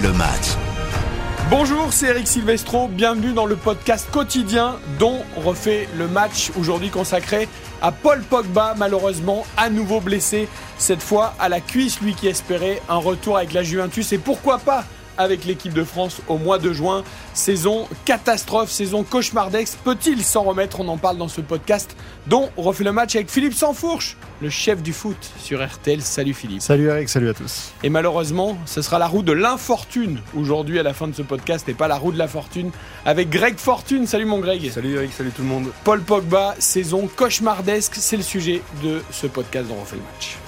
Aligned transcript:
le 0.00 0.12
match. 0.12 0.56
Bonjour, 1.50 1.92
c'est 1.92 2.06
Eric 2.06 2.26
Silvestro. 2.26 2.88
Bienvenue 2.88 3.34
dans 3.34 3.44
le 3.44 3.56
podcast 3.56 4.08
quotidien 4.10 4.76
dont 4.98 5.18
refait 5.36 5.86
le 5.98 6.08
match 6.08 6.50
aujourd'hui 6.58 6.88
consacré 6.88 7.46
à 7.82 7.92
Paul 7.92 8.22
Pogba, 8.22 8.74
malheureusement 8.78 9.44
à 9.56 9.68
nouveau 9.68 10.00
blessé, 10.00 10.48
cette 10.78 11.02
fois 11.02 11.34
à 11.38 11.50
la 11.50 11.60
cuisse, 11.60 12.00
lui 12.00 12.14
qui 12.14 12.28
espérait 12.28 12.80
un 12.88 12.96
retour 12.96 13.36
avec 13.36 13.52
la 13.52 13.62
Juventus 13.62 14.12
et 14.12 14.18
pourquoi 14.18 14.58
pas 14.58 14.84
avec 15.18 15.44
l'équipe 15.44 15.72
de 15.72 15.84
France 15.84 16.20
au 16.28 16.38
mois 16.38 16.58
de 16.58 16.72
juin. 16.72 17.04
Saison 17.34 17.88
catastrophe, 18.04 18.70
saison 18.70 19.02
cauchemardesque. 19.02 19.78
Peut-il 19.84 20.22
s'en 20.22 20.42
remettre? 20.42 20.80
On 20.80 20.88
en 20.88 20.96
parle 20.96 21.18
dans 21.18 21.28
ce 21.28 21.40
podcast 21.40 21.96
dont 22.26 22.50
on 22.56 22.62
refait 22.62 22.84
le 22.84 22.92
match 22.92 23.14
avec 23.16 23.30
Philippe 23.30 23.54
Sansfourche, 23.54 24.16
le 24.40 24.50
chef 24.50 24.82
du 24.82 24.92
foot 24.92 25.16
sur 25.38 25.64
RTL. 25.64 26.00
Salut 26.00 26.34
Philippe. 26.34 26.62
Salut 26.62 26.88
Eric, 26.88 27.08
salut 27.08 27.28
à 27.28 27.34
tous. 27.34 27.72
Et 27.82 27.88
malheureusement, 27.88 28.56
ce 28.66 28.82
sera 28.82 28.98
la 28.98 29.06
roue 29.06 29.22
de 29.22 29.32
l'infortune 29.32 30.20
aujourd'hui 30.36 30.78
à 30.78 30.82
la 30.82 30.94
fin 30.94 31.08
de 31.08 31.14
ce 31.14 31.22
podcast 31.22 31.68
et 31.68 31.74
pas 31.74 31.88
la 31.88 31.96
roue 31.96 32.12
de 32.12 32.18
la 32.18 32.28
fortune 32.28 32.70
avec 33.04 33.30
Greg 33.30 33.56
Fortune. 33.58 34.06
Salut 34.06 34.26
mon 34.26 34.38
Greg. 34.38 34.70
Salut 34.70 34.94
Eric, 34.94 35.12
salut 35.12 35.30
tout 35.30 35.42
le 35.42 35.48
monde. 35.48 35.68
Paul 35.84 36.00
Pogba, 36.00 36.54
saison 36.58 37.08
cauchemardesque, 37.14 37.94
c'est 37.96 38.16
le 38.16 38.22
sujet 38.22 38.62
de 38.82 39.02
ce 39.10 39.26
podcast 39.26 39.68
dont 39.68 39.76
on 39.78 39.82
refait 39.82 39.96
le 39.96 40.02
match. 40.02 40.38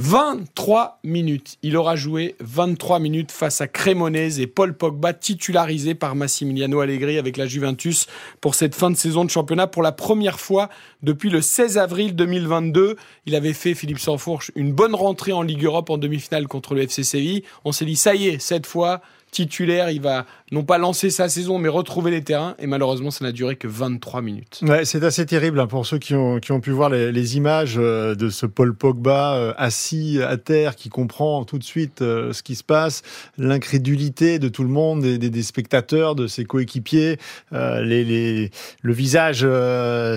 23 0.00 0.98
minutes. 1.04 1.58
Il 1.62 1.76
aura 1.76 1.94
joué 1.94 2.34
23 2.40 3.00
minutes 3.00 3.30
face 3.30 3.60
à 3.60 3.68
Cremonese 3.68 4.40
et 4.40 4.46
Paul 4.46 4.74
Pogba 4.74 5.12
titularisé 5.12 5.94
par 5.94 6.14
Massimiliano 6.14 6.80
Allegri 6.80 7.18
avec 7.18 7.36
la 7.36 7.46
Juventus 7.46 8.06
pour 8.40 8.54
cette 8.54 8.74
fin 8.74 8.90
de 8.90 8.96
saison 8.96 9.26
de 9.26 9.30
championnat 9.30 9.66
pour 9.66 9.82
la 9.82 9.92
première 9.92 10.40
fois 10.40 10.70
depuis 11.02 11.28
le 11.28 11.42
16 11.42 11.76
avril 11.76 12.16
2022. 12.16 12.96
Il 13.26 13.34
avait 13.34 13.52
fait, 13.52 13.74
Philippe 13.74 13.98
Sansfourche, 13.98 14.50
une 14.54 14.72
bonne 14.72 14.94
rentrée 14.94 15.32
en 15.32 15.42
Ligue 15.42 15.64
Europe 15.64 15.90
en 15.90 15.98
demi-finale 15.98 16.48
contre 16.48 16.74
le 16.74 16.80
FC 16.80 17.04
Séville. 17.04 17.42
On 17.66 17.72
s'est 17.72 17.84
dit, 17.84 17.96
ça 17.96 18.14
y 18.14 18.28
est, 18.28 18.38
cette 18.38 18.64
fois, 18.64 19.02
titulaire, 19.30 19.90
il 19.90 20.00
va 20.00 20.24
non 20.52 20.64
pas 20.64 20.78
lancer 20.78 21.10
sa 21.10 21.28
saison, 21.28 21.58
mais 21.58 21.68
retrouver 21.68 22.10
les 22.10 22.22
terrains. 22.22 22.56
Et 22.58 22.66
malheureusement, 22.66 23.10
ça 23.10 23.24
n'a 23.24 23.32
duré 23.32 23.54
que 23.54 23.68
23 23.68 24.20
minutes. 24.20 24.62
C'est 24.84 25.04
assez 25.04 25.24
terrible 25.24 25.60
hein, 25.60 25.68
pour 25.68 25.86
ceux 25.86 25.98
qui 25.98 26.14
ont, 26.14 26.40
qui 26.40 26.50
ont 26.50 26.60
pu 26.60 26.70
voir 26.70 26.90
les, 26.90 27.36
images 27.36 27.76
euh, 27.78 28.16
de 28.16 28.28
ce 28.28 28.46
Paul 28.46 28.74
Pogba 28.74 29.34
euh, 29.34 29.52
assis 29.56 30.20
à 30.26 30.36
terre, 30.36 30.74
qui 30.74 30.88
comprend 30.88 31.44
tout 31.44 31.58
de 31.58 31.64
suite 31.64 32.02
euh, 32.02 32.32
ce 32.32 32.42
qui 32.42 32.56
se 32.56 32.64
passe, 32.64 33.02
l'incrédulité 33.38 34.40
de 34.40 34.48
tout 34.48 34.64
le 34.64 34.70
monde, 34.70 35.02
des, 35.02 35.18
des, 35.18 35.42
spectateurs, 35.42 36.16
de 36.16 36.26
ses 36.26 36.44
coéquipiers, 36.44 37.18
le 37.52 38.48
visage 38.84 39.46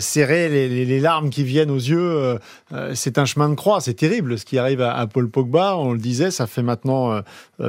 serré, 0.01 0.49
les, 0.49 0.99
larmes 0.99 1.29
qui 1.29 1.43
viennent 1.43 1.71
aux 1.71 1.75
yeux. 1.75 2.37
c'est 2.93 3.17
un 3.17 3.25
chemin 3.25 3.49
de 3.49 3.55
croix, 3.55 3.81
c'est 3.81 3.93
terrible 3.93 4.37
ce 4.37 4.45
qui 4.45 4.57
arrive 4.57 4.81
à, 4.81 4.95
à, 4.95 5.07
Paul 5.07 5.29
Pogba. 5.29 5.75
On 5.77 5.93
le 5.93 5.99
disait, 5.99 6.31
ça 6.31 6.47
fait 6.47 6.61
maintenant 6.63 7.21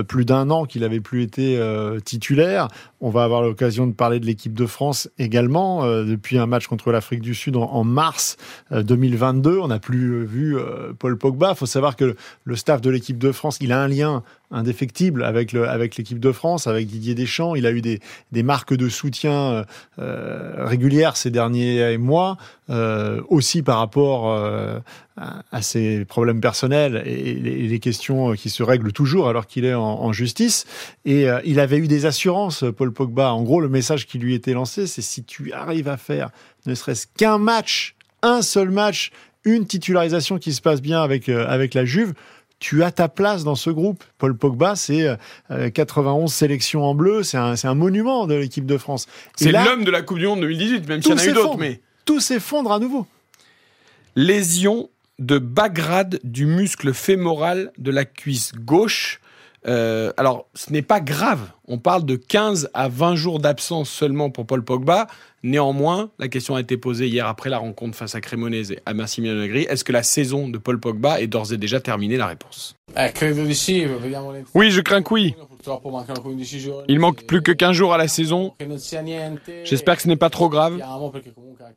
plus 0.08 0.24
d'un 0.24 0.50
an 0.50 0.64
qu'il 0.64 0.84
avait 0.84 1.00
plus 1.00 1.22
été 1.22 1.60
titulaire. 2.04 2.53
On 3.00 3.10
va 3.10 3.24
avoir 3.24 3.42
l'occasion 3.42 3.86
de 3.86 3.92
parler 3.92 4.20
de 4.20 4.26
l'équipe 4.26 4.54
de 4.54 4.66
France 4.66 5.08
également. 5.18 5.84
Euh, 5.84 6.04
depuis 6.04 6.38
un 6.38 6.46
match 6.46 6.66
contre 6.66 6.90
l'Afrique 6.90 7.20
du 7.20 7.34
Sud 7.34 7.56
en, 7.56 7.84
mars 7.84 8.36
2022, 8.70 9.50
euh, 9.50 9.60
on 9.62 9.68
n'a 9.68 9.78
plus 9.78 10.24
vu 10.24 10.56
euh, 10.56 10.92
Paul 10.98 11.18
Pogba. 11.18 11.50
Il 11.50 11.56
faut 11.56 11.66
savoir 11.66 11.96
que 11.96 12.16
le 12.44 12.56
staff 12.56 12.80
de 12.80 12.90
l'équipe 12.90 13.18
de 13.18 13.32
France, 13.32 13.58
il 13.60 13.72
a 13.72 13.82
un 13.82 13.88
lien 13.88 14.22
indéfectible 14.50 15.24
avec 15.24 15.52
le, 15.52 15.68
avec 15.68 15.96
l'équipe 15.96 16.20
de 16.20 16.32
France, 16.32 16.66
avec 16.66 16.86
Didier 16.86 17.14
Deschamps. 17.14 17.54
Il 17.54 17.66
a 17.66 17.72
eu 17.72 17.80
des, 17.80 18.00
des 18.32 18.42
marques 18.42 18.74
de 18.74 18.88
soutien 18.88 19.64
euh, 19.98 20.64
régulières 20.64 21.16
ces 21.16 21.30
derniers 21.30 21.98
mois, 21.98 22.36
euh, 22.70 23.20
aussi 23.28 23.62
par 23.62 23.78
rapport 23.78 24.30
euh, 24.30 24.78
à, 25.16 25.62
ses 25.62 26.04
problèmes 26.04 26.40
personnels 26.40 27.02
et 27.06 27.34
les, 27.34 27.78
questions 27.78 28.32
qui 28.32 28.50
se 28.50 28.62
règlent 28.62 28.92
toujours 28.92 29.28
alors 29.28 29.46
qu'il 29.46 29.64
est 29.64 29.74
en, 29.74 30.12
justice. 30.12 30.66
Et 31.04 31.26
il 31.44 31.60
avait 31.60 31.78
eu 31.78 31.86
des 31.86 32.06
assurances, 32.06 32.64
Paul 32.76 32.92
Pogba. 32.92 33.32
En 33.32 33.42
gros, 33.42 33.60
le 33.60 33.68
message 33.68 34.06
qui 34.06 34.18
lui 34.18 34.34
était 34.34 34.54
lancé, 34.54 34.86
c'est 34.86 35.02
si 35.02 35.22
tu 35.22 35.52
arrives 35.52 35.88
à 35.88 35.96
faire 35.96 36.30
ne 36.66 36.74
serait-ce 36.74 37.06
qu'un 37.06 37.38
match, 37.38 37.94
un 38.22 38.42
seul 38.42 38.70
match, 38.70 39.12
une 39.44 39.66
titularisation 39.66 40.38
qui 40.38 40.52
se 40.52 40.62
passe 40.62 40.80
bien 40.80 41.02
avec, 41.02 41.28
avec 41.28 41.74
la 41.74 41.84
Juve, 41.84 42.14
tu 42.58 42.82
as 42.82 42.90
ta 42.90 43.08
place 43.08 43.44
dans 43.44 43.54
ce 43.54 43.70
groupe. 43.70 44.04
Paul 44.18 44.36
Pogba, 44.36 44.76
c'est 44.76 45.06
91 45.74 46.30
euh, 46.30 46.34
sélections 46.34 46.84
en 46.84 46.94
bleu, 46.94 47.22
c'est 47.22 47.36
un, 47.36 47.74
monument 47.74 48.26
de 48.26 48.34
l'équipe 48.34 48.66
de 48.66 48.78
France. 48.78 49.06
C'est 49.36 49.52
l'homme 49.52 49.84
de 49.84 49.90
la 49.90 50.02
Coupe 50.02 50.18
du 50.18 50.26
Monde 50.26 50.40
2018, 50.40 50.88
même 50.88 51.02
s'il 51.02 51.10
y 51.10 51.14
en 51.14 51.18
a 51.18 51.26
eu 51.26 51.32
d'autres. 51.32 51.58
Mais... 51.58 51.80
Tout 52.04 52.20
s'effondre 52.20 52.72
à 52.72 52.78
nouveau. 52.78 53.06
Lésion 54.16 54.88
de 55.18 55.38
bas 55.38 55.68
grade 55.68 56.20
du 56.24 56.46
muscle 56.46 56.92
fémoral 56.92 57.72
de 57.78 57.90
la 57.90 58.04
cuisse 58.04 58.52
gauche. 58.54 59.20
Euh, 59.66 60.12
alors, 60.16 60.46
ce 60.54 60.72
n'est 60.72 60.82
pas 60.82 61.00
grave. 61.00 61.50
On 61.66 61.78
parle 61.78 62.04
de 62.04 62.16
15 62.16 62.68
à 62.74 62.88
20 62.88 63.16
jours 63.16 63.38
d'absence 63.38 63.88
seulement 63.88 64.28
pour 64.28 64.44
Paul 64.44 64.62
Pogba. 64.62 65.06
Néanmoins, 65.42 66.10
la 66.18 66.28
question 66.28 66.56
a 66.56 66.60
été 66.60 66.76
posée 66.76 67.06
hier 67.08 67.26
après 67.26 67.48
la 67.48 67.56
rencontre 67.56 67.96
face 67.96 68.14
à 68.14 68.20
Cremonese 68.20 68.72
et 68.72 68.80
à 68.84 68.92
Massimiliano 68.92 69.40
Allegri. 69.40 69.62
Est-ce 69.62 69.82
que 69.82 69.92
la 69.92 70.02
saison 70.02 70.48
de 70.48 70.58
Paul 70.58 70.78
Pogba 70.78 71.22
est 71.22 71.26
d'ores 71.26 71.54
et 71.54 71.56
déjà 71.56 71.80
terminée 71.80 72.18
La 72.18 72.26
réponse? 72.26 72.76
Oui, 74.54 74.70
je 74.70 74.80
crains 74.82 75.02
que 75.02 75.14
oui. 75.14 75.34
Il 76.88 77.00
manque 77.00 77.24
plus 77.24 77.40
que 77.40 77.52
15 77.52 77.72
jours 77.72 77.94
à 77.94 77.98
la 77.98 78.08
saison. 78.08 78.52
J'espère 79.64 79.96
que 79.96 80.02
ce 80.02 80.08
n'est 80.08 80.16
pas 80.16 80.30
trop 80.30 80.50
grave. 80.50 80.78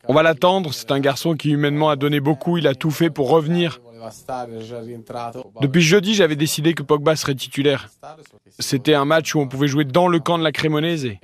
On 0.07 0.13
va 0.13 0.23
l'attendre. 0.23 0.73
C'est 0.73 0.91
un 0.91 0.99
garçon 0.99 1.35
qui 1.35 1.51
humainement 1.51 1.89
a 1.89 1.95
donné 1.95 2.19
beaucoup. 2.19 2.57
Il 2.57 2.67
a 2.67 2.75
tout 2.75 2.91
fait 2.91 3.09
pour 3.09 3.29
revenir. 3.29 3.79
Depuis 5.61 5.81
jeudi, 5.81 6.13
j'avais 6.13 6.35
décidé 6.35 6.73
que 6.73 6.83
Pogba 6.83 7.15
serait 7.15 7.35
titulaire. 7.35 7.89
C'était 8.59 8.93
un 8.93 9.05
match 9.05 9.35
où 9.35 9.39
on 9.39 9.47
pouvait 9.47 9.67
jouer 9.67 9.76
dans 9.83 10.07
le 10.07 10.19
camp 10.19 10.38
de 10.38 10.43
la 10.43 10.51
Cremonese 10.51 11.17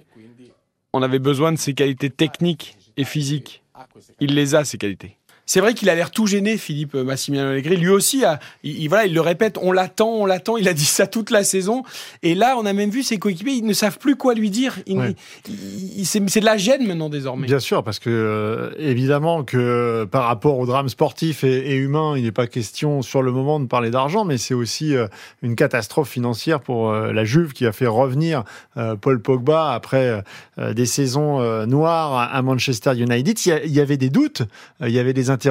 on 0.93 1.01
avait 1.01 1.19
besoin 1.19 1.51
de 1.51 1.57
ses 1.57 1.73
qualités 1.73 2.11
techniques 2.11 2.77
et 2.95 3.03
physiques. 3.03 3.63
Il 4.19 4.35
les 4.35 4.53
a, 4.53 4.63
ces 4.63 4.77
qualités. 4.77 5.17
C'est 5.53 5.61
vrai 5.61 5.75
qu'il 5.75 5.87
a 5.91 5.93
l'air 5.93 6.09
tout 6.09 6.25
gêné, 6.25 6.57
Philippe 6.57 6.95
Massimiliano 6.95 7.51
Allegri. 7.51 7.77
Lui 7.77 7.89
aussi, 7.89 8.23
il, 8.63 8.87
voilà, 8.89 9.05
il 9.05 9.13
le 9.13 9.21
répète, 9.21 9.59
on 9.61 9.71
l'attend, 9.71 10.09
on 10.09 10.25
l'attend. 10.25 10.57
Il 10.57 10.67
a 10.67 10.73
dit 10.73 10.83
ça 10.83 11.05
toute 11.05 11.29
la 11.29 11.43
saison. 11.43 11.83
Et 12.23 12.33
là, 12.33 12.55
on 12.57 12.65
a 12.65 12.73
même 12.73 12.89
vu 12.89 13.03
ses 13.03 13.19
coéquipiers, 13.19 13.53
ils 13.53 13.63
ne 13.63 13.73
savent 13.73 13.99
plus 13.99 14.15
quoi 14.15 14.33
lui 14.33 14.49
dire. 14.49 14.79
c'est 16.03 16.39
de 16.39 16.45
la 16.45 16.57
gêne 16.57 16.87
maintenant 16.87 17.07
désormais. 17.07 17.45
Bien 17.45 17.59
sûr, 17.59 17.83
parce 17.83 17.99
que 17.99 18.09
euh, 18.09 18.71
évidemment 18.79 19.43
que 19.43 20.05
par 20.05 20.25
rapport 20.25 20.57
au 20.57 20.65
drame 20.65 20.89
sportif 20.89 21.43
et, 21.43 21.75
humain, 21.75 22.15
il 22.17 22.23
n'est 22.23 22.31
pas 22.31 22.47
question 22.47 23.03
sur 23.03 23.21
le 23.21 23.31
moment 23.31 23.59
de 23.59 23.67
parler 23.67 23.91
d'argent, 23.91 24.25
mais 24.25 24.39
c'est 24.39 24.55
aussi 24.55 24.95
euh, 24.95 25.05
une 25.43 25.55
catastrophe 25.55 26.09
financière 26.09 26.61
pour 26.61 26.89
euh, 26.89 27.13
la 27.13 27.25
Juve 27.25 27.53
qui 27.53 27.67
a 27.67 27.73
fait 27.73 27.85
revenir 27.85 28.43
Paul 29.01 29.21
Pogba 29.21 29.71
après 29.71 30.23
des 30.57 30.87
saisons 30.87 31.65
noires 31.67 32.33
à 32.33 32.41
Manchester 32.41 32.93
United. 32.97 33.37
Il 33.45 33.71
y, 33.71 33.79
avait 33.79 33.97
des 33.97 34.09
doutes, 34.09 34.41
il 34.81 34.89
y 34.89 34.97
avait 34.97 35.13
des 35.13 35.29
interrogations. 35.29 35.42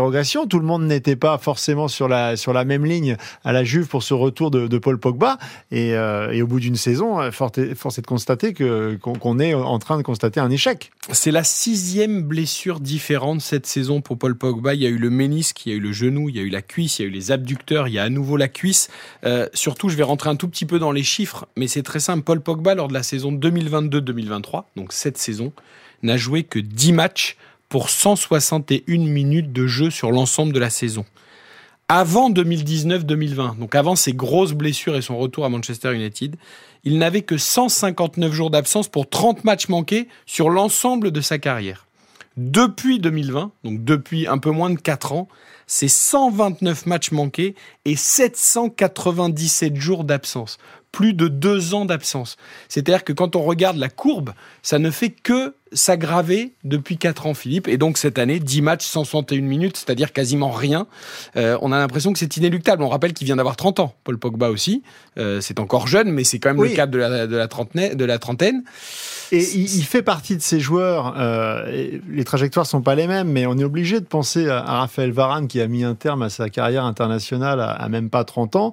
Tout 0.48 0.58
le 0.58 0.66
monde 0.66 0.84
n'était 0.84 1.16
pas 1.16 1.38
forcément 1.38 1.88
sur 1.88 2.08
la, 2.08 2.36
sur 2.36 2.52
la 2.52 2.64
même 2.64 2.84
ligne 2.84 3.16
à 3.44 3.52
la 3.52 3.64
Juve 3.64 3.86
pour 3.86 4.02
ce 4.02 4.14
retour 4.14 4.50
de, 4.50 4.78
Paul 4.78 4.98
Pogba. 4.98 5.38
Et, 5.70 5.94
euh, 5.94 6.32
et 6.32 6.42
au 6.42 6.46
bout 6.46 6.60
d'une 6.60 6.76
saison, 6.76 7.20
euh, 7.20 7.30
force 7.30 7.58
est, 7.58 8.00
de 8.00 8.06
constater 8.06 8.54
qu'on, 8.54 9.38
est 9.38 9.54
en 9.54 9.78
train 9.78 9.96
de 9.98 10.02
constater 10.02 10.40
un 10.40 10.50
échec. 10.50 10.90
C'est 11.10 11.30
la 11.30 11.44
sixième 11.44 12.22
blessure 12.22 12.80
différente 12.80 13.40
cette 13.40 13.66
saison 13.66 14.00
pour 14.00 14.18
Paul 14.18 14.36
Pogba. 14.36 14.74
Il 14.74 14.82
y 14.82 14.86
a 14.86 14.88
eu 14.88 14.98
le 14.98 15.10
ménisque, 15.10 15.66
il 15.66 15.72
y 15.72 15.74
a 15.74 15.78
eu 15.78 15.80
le 15.80 15.92
genou, 15.92 16.28
il 16.28 16.36
y 16.36 16.38
a 16.38 16.42
eu 16.42 16.48
la 16.48 16.62
cuisse, 16.62 16.98
il 16.98 17.02
y 17.02 17.04
a 17.06 17.08
eu 17.08 17.12
les 17.12 17.32
abducteurs, 17.32 17.88
il 17.88 17.94
y 17.94 17.98
a 17.98 18.04
à 18.04 18.08
nouveau 18.08 18.36
la 18.36 18.48
cuisse. 18.48 18.88
Euh, 19.24 19.46
surtout, 19.54 19.88
je 19.88 19.96
vais 19.96 20.02
rentrer 20.02 20.30
un 20.30 20.36
tout 20.36 20.48
petit 20.48 20.66
peu 20.66 20.78
dans 20.78 20.92
les 20.92 21.02
chiffres, 21.02 21.46
mais 21.56 21.66
c'est 21.66 21.82
très 21.82 22.00
simple. 22.00 22.22
Paul 22.22 22.40
Pogba, 22.40 22.74
lors 22.74 22.88
de 22.88 22.94
la 22.94 23.02
saison 23.02 23.32
2022-2023, 23.32 24.64
donc 24.76 24.92
cette 24.92 25.18
saison, 25.18 25.52
n'a 26.02 26.16
joué 26.16 26.42
que 26.42 26.58
10 26.58 26.92
matchs 26.92 27.36
pour 27.72 27.88
161 27.88 28.98
minutes 28.98 29.50
de 29.50 29.66
jeu 29.66 29.88
sur 29.88 30.12
l'ensemble 30.12 30.52
de 30.52 30.60
la 30.60 30.68
saison. 30.68 31.06
Avant 31.88 32.30
2019-2020, 32.30 33.56
donc 33.58 33.74
avant 33.74 33.96
ses 33.96 34.12
grosses 34.12 34.52
blessures 34.52 34.94
et 34.94 35.00
son 35.00 35.16
retour 35.16 35.46
à 35.46 35.48
Manchester 35.48 35.94
United, 35.94 36.36
il 36.84 36.98
n'avait 36.98 37.22
que 37.22 37.38
159 37.38 38.30
jours 38.30 38.50
d'absence 38.50 38.88
pour 38.88 39.08
30 39.08 39.44
matchs 39.44 39.68
manqués 39.68 40.06
sur 40.26 40.50
l'ensemble 40.50 41.12
de 41.12 41.22
sa 41.22 41.38
carrière. 41.38 41.86
Depuis 42.36 42.98
2020, 42.98 43.52
donc 43.64 43.82
depuis 43.82 44.26
un 44.26 44.36
peu 44.36 44.50
moins 44.50 44.68
de 44.68 44.78
4 44.78 45.12
ans, 45.14 45.28
c'est 45.66 45.88
129 45.88 46.84
matchs 46.84 47.10
manqués 47.10 47.54
et 47.86 47.96
797 47.96 49.76
jours 49.76 50.04
d'absence. 50.04 50.58
plus 50.92 51.14
de 51.14 51.26
deux 51.26 51.72
ans 51.72 51.86
d'absence. 51.86 52.36
C'est-à-dire 52.68 53.02
que 53.02 53.14
quand 53.14 53.34
on 53.34 53.42
regarde 53.42 53.78
la 53.78 53.88
courbe, 53.88 54.34
ça 54.60 54.78
ne 54.78 54.90
fait 54.90 55.08
que 55.08 55.54
s'aggraver 55.74 56.52
depuis 56.64 56.96
quatre 56.96 57.26
ans, 57.26 57.34
Philippe. 57.34 57.68
Et 57.68 57.76
donc 57.76 57.98
cette 57.98 58.18
année, 58.18 58.38
10 58.38 58.62
matchs, 58.62 58.84
161 58.86 59.40
minutes, 59.42 59.76
c'est-à-dire 59.76 60.12
quasiment 60.12 60.50
rien. 60.50 60.86
Euh, 61.36 61.56
on 61.62 61.72
a 61.72 61.78
l'impression 61.78 62.12
que 62.12 62.18
c'est 62.18 62.36
inéluctable. 62.36 62.82
On 62.82 62.88
rappelle 62.88 63.12
qu'il 63.12 63.26
vient 63.26 63.36
d'avoir 63.36 63.56
30 63.56 63.80
ans, 63.80 63.94
Paul 64.04 64.18
Pogba 64.18 64.50
aussi. 64.50 64.82
Euh, 65.18 65.40
c'est 65.40 65.60
encore 65.60 65.86
jeune, 65.86 66.10
mais 66.10 66.24
c'est 66.24 66.38
quand 66.38 66.54
même 66.54 66.62
le 66.62 66.70
cap 66.70 66.90
de 66.90 66.98
la, 66.98 67.26
de 67.26 67.36
la, 67.36 67.48
trentaine, 67.48 67.94
de 67.94 68.04
la 68.04 68.18
trentaine. 68.18 68.64
Et 69.30 69.42
il, 69.54 69.82
fait 69.82 70.02
partie 70.02 70.36
de 70.36 70.42
ces 70.42 70.60
joueurs. 70.60 71.14
Euh, 71.16 71.98
les 72.10 72.24
trajectoires 72.24 72.66
sont 72.66 72.82
pas 72.82 72.94
les 72.94 73.06
mêmes, 73.06 73.28
mais 73.28 73.46
on 73.46 73.56
est 73.56 73.64
obligé 73.64 73.98
de 73.98 74.04
penser 74.04 74.48
à, 74.48 74.60
Raphaël 74.60 75.10
Varane 75.10 75.48
qui 75.48 75.60
a 75.62 75.66
mis 75.66 75.84
un 75.84 75.94
terme 75.94 76.20
à 76.22 76.28
sa 76.28 76.50
carrière 76.50 76.84
internationale 76.84 77.60
à, 77.60 77.88
même 77.88 78.10
pas 78.10 78.24
30 78.24 78.56
ans, 78.56 78.72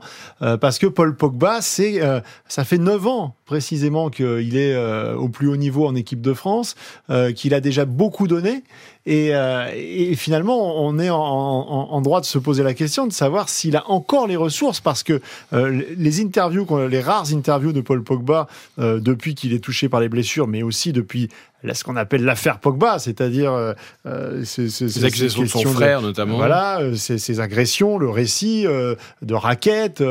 parce 0.60 0.80
que 0.80 0.88
Paul 0.88 1.16
Pogba, 1.16 1.62
c'est 1.62 2.02
ça 2.50 2.66
fait 2.66 2.78
9 2.78 3.08
ans 3.08 3.36
précisément 3.46 4.10
qu'il 4.10 4.58
est 4.58 4.78
au 5.14 5.30
plus 5.30 5.48
haut 5.48 5.56
niveau 5.56 5.88
en 5.88 5.96
équipe 5.96 6.22
de 6.22 6.34
France, 6.34 6.76
euh, 7.10 7.32
qu'il 7.32 7.54
a 7.54 7.62
déjà 7.62 7.86
beaucoup 7.86 8.28
donné. 8.28 8.64
Et, 9.06 9.34
euh, 9.34 10.16
finalement, 10.16 10.84
on 10.84 11.00
est 11.00 11.10
en, 11.10 11.18
en, 11.18 12.02
droit 12.02 12.22
de 12.22 12.26
se 12.26 12.38
poser 12.38 12.64
la 12.64 12.74
question 12.74 13.08
de 13.08 13.14
savoir 13.14 13.50
s'il 13.50 13.76
a 13.76 13.90
encore 13.90 14.28
les 14.28 14.36
ressources, 14.36 14.82
parce 14.82 15.04
que 15.04 15.22
les 15.52 16.22
interviews, 16.22 16.68
les 16.88 17.02
rares 17.02 17.34
interviews 17.34 17.72
de 17.72 17.82
Paul 17.82 18.04
Pogba 18.04 18.48
depuis 18.78 19.36
qu'il 19.36 19.54
est 19.54 19.64
touché 19.64 19.90
par 19.90 20.00
les 20.00 20.10
blessures, 20.10 20.48
mais 20.48 20.64
aussi 20.64 20.94
depuis 20.94 21.30
là, 21.64 21.74
ce 21.74 21.84
qu'on 21.84 21.96
appelle 21.96 22.24
l'affaire 22.24 22.60
Pogba, 22.60 23.00
c'est-à-dire 23.00 23.54
euh, 23.54 23.74
euh 24.06 24.44
ces, 24.46 25.04
accusations 25.04 25.42
de 25.42 25.48
son 25.48 25.64
frère 25.66 26.02
notamment. 26.02 26.38
Voilà, 26.38 26.80
euh, 26.80 26.96
ces, 26.96 27.40
agressions, 27.40 27.98
le 27.98 28.10
récit 28.10 28.66
euh, 28.66 28.96
de 29.22 29.34
raquettes. 29.34 30.02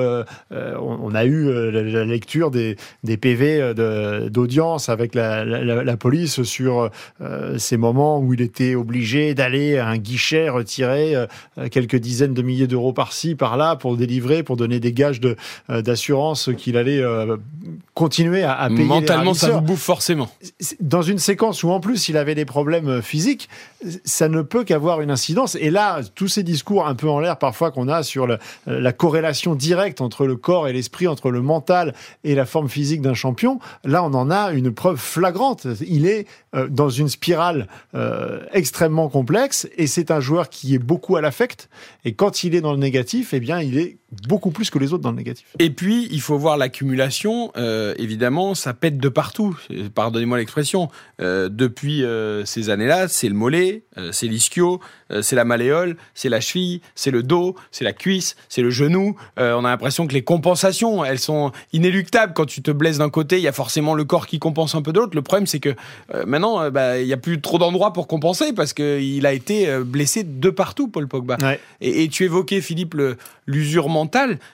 On, 0.50 1.14
a 1.14 1.24
eu 1.24 1.70
la, 1.70 2.04
lecture 2.04 2.50
des, 2.50 2.76
des 3.02 3.16
PV 3.16 3.74
d'audience 4.30 4.88
avec 4.88 5.14
la, 5.14 5.44
la, 5.44 5.96
police 5.96 6.42
sur 6.42 6.90
ces 7.56 7.76
moments 7.76 8.20
où 8.20 8.34
il 8.34 8.40
était 8.40 8.74
obligé 8.74 9.34
d'aller 9.34 9.78
à 9.78 9.88
un 9.88 9.96
guichet 9.96 10.48
retirer 10.48 11.14
quelques 11.70 11.96
dizaines 11.96 12.34
de 12.34 12.42
milliers 12.42 12.66
d'euros 12.66 12.92
par-ci, 12.92 13.34
par-là 13.34 13.76
pour 13.76 13.96
délivrer, 13.96 14.42
pour 14.42 14.56
donner 14.56 14.80
des 14.80 14.92
gages 14.92 15.20
d'assurance 15.68 16.50
qu'il 16.56 16.76
allait 16.76 17.02
continuer 17.94 18.42
à, 18.42 18.54
à 18.54 18.68
payer. 18.68 18.84
Mentalement, 18.84 19.34
ça 19.34 19.50
vous 19.50 19.60
bouffe 19.60 19.82
forcément. 19.82 20.30
Dans 20.80 21.02
une 21.02 21.18
séquence 21.18 21.37
où 21.40 21.70
en 21.70 21.80
plus 21.80 22.08
il 22.08 22.16
avait 22.16 22.34
des 22.34 22.44
problèmes 22.44 22.88
euh, 22.88 23.02
physiques, 23.02 23.48
ça 24.04 24.28
ne 24.28 24.42
peut 24.42 24.64
qu'avoir 24.64 25.00
une 25.00 25.10
incidence. 25.10 25.56
Et 25.60 25.70
là, 25.70 26.00
tous 26.14 26.28
ces 26.28 26.42
discours 26.42 26.86
un 26.86 26.94
peu 26.94 27.08
en 27.08 27.20
l'air 27.20 27.38
parfois 27.38 27.70
qu'on 27.70 27.88
a 27.88 28.02
sur 28.02 28.26
la 28.66 28.92
corrélation 28.92 29.54
directe 29.54 30.00
entre 30.00 30.26
le 30.26 30.36
corps 30.36 30.68
et 30.68 30.72
l'esprit, 30.72 31.06
entre 31.06 31.30
le 31.30 31.40
mental 31.40 31.94
et 32.24 32.34
la 32.34 32.44
forme 32.44 32.68
physique 32.68 33.00
d'un 33.00 33.14
champion, 33.14 33.60
là 33.84 34.02
on 34.02 34.14
en 34.14 34.30
a 34.30 34.52
une 34.52 34.72
preuve 34.72 34.98
flagrante. 34.98 35.66
Il 35.86 36.06
est 36.06 36.26
euh, 36.54 36.68
dans 36.68 36.88
une 36.88 37.08
spirale 37.08 37.68
euh, 37.94 38.40
extrêmement 38.52 39.08
complexe 39.08 39.68
et 39.76 39.86
c'est 39.86 40.10
un 40.10 40.20
joueur 40.20 40.48
qui 40.48 40.74
est 40.74 40.78
beaucoup 40.78 41.16
à 41.16 41.20
l'affect. 41.20 41.68
Et 42.04 42.14
quand 42.14 42.42
il 42.42 42.54
est 42.54 42.60
dans 42.60 42.72
le 42.72 42.78
négatif, 42.78 43.34
eh 43.34 43.40
bien 43.40 43.60
il 43.60 43.78
est 43.78 43.98
beaucoup 44.26 44.50
plus 44.50 44.70
que 44.70 44.78
les 44.78 44.92
autres 44.92 45.02
dans 45.02 45.10
le 45.10 45.16
négatif. 45.16 45.46
Et 45.58 45.70
puis, 45.70 46.08
il 46.10 46.20
faut 46.20 46.38
voir 46.38 46.56
l'accumulation. 46.56 47.52
Euh, 47.56 47.94
évidemment, 47.98 48.54
ça 48.54 48.72
pète 48.72 48.98
de 48.98 49.08
partout. 49.08 49.58
Pardonnez-moi 49.94 50.38
l'expression. 50.38 50.88
Euh, 51.20 51.48
depuis 51.50 52.04
euh, 52.04 52.44
ces 52.46 52.70
années-là, 52.70 53.08
c'est 53.08 53.28
le 53.28 53.34
mollet, 53.34 53.82
c'est 54.12 54.26
l'ischio, 54.26 54.80
c'est 55.22 55.34
la 55.34 55.44
malléole, 55.44 55.96
c'est 56.14 56.28
la 56.28 56.40
cheville, 56.40 56.80
c'est 56.94 57.10
le 57.10 57.22
dos, 57.22 57.56
c'est 57.72 57.84
la 57.84 57.92
cuisse, 57.92 58.36
c'est 58.48 58.62
le 58.62 58.70
genou. 58.70 59.16
on 59.36 59.64
a 59.64 59.68
l'impression 59.68 60.06
que 60.06 60.12
les 60.12 60.22
compensations, 60.22 61.04
elles 61.04 61.18
sont 61.18 61.50
inéluctables. 61.72 62.32
Quand 62.32 62.46
tu 62.46 62.62
te 62.62 62.70
blesses 62.70 62.98
d'un 62.98 63.10
côté, 63.10 63.38
il 63.38 63.42
y 63.42 63.48
a 63.48 63.52
forcément 63.52 63.94
le 63.94 64.04
corps 64.04 64.28
qui 64.28 64.38
compense 64.38 64.76
un 64.76 64.82
peu 64.82 64.92
de 64.92 65.00
l'autre. 65.00 65.16
Le 65.16 65.22
problème, 65.22 65.46
c'est 65.46 65.58
que 65.58 65.74
maintenant, 66.26 66.70
bah, 66.70 67.00
il 67.00 67.06
n'y 67.06 67.12
a 67.12 67.16
plus 67.16 67.40
trop 67.40 67.58
d'endroits 67.58 67.92
pour 67.92 68.06
compenser 68.06 68.52
parce 68.52 68.72
qu'il 68.72 69.26
a 69.26 69.32
été 69.32 69.78
blessé 69.80 70.22
de 70.22 70.50
partout, 70.50 70.86
Paul 70.86 71.08
Pogba. 71.08 71.36
Et, 71.80 72.04
et, 72.04 72.08
tu 72.08 72.24
évoquais, 72.24 72.60
Philippe, 72.60 72.94
l'usurement 73.46 73.97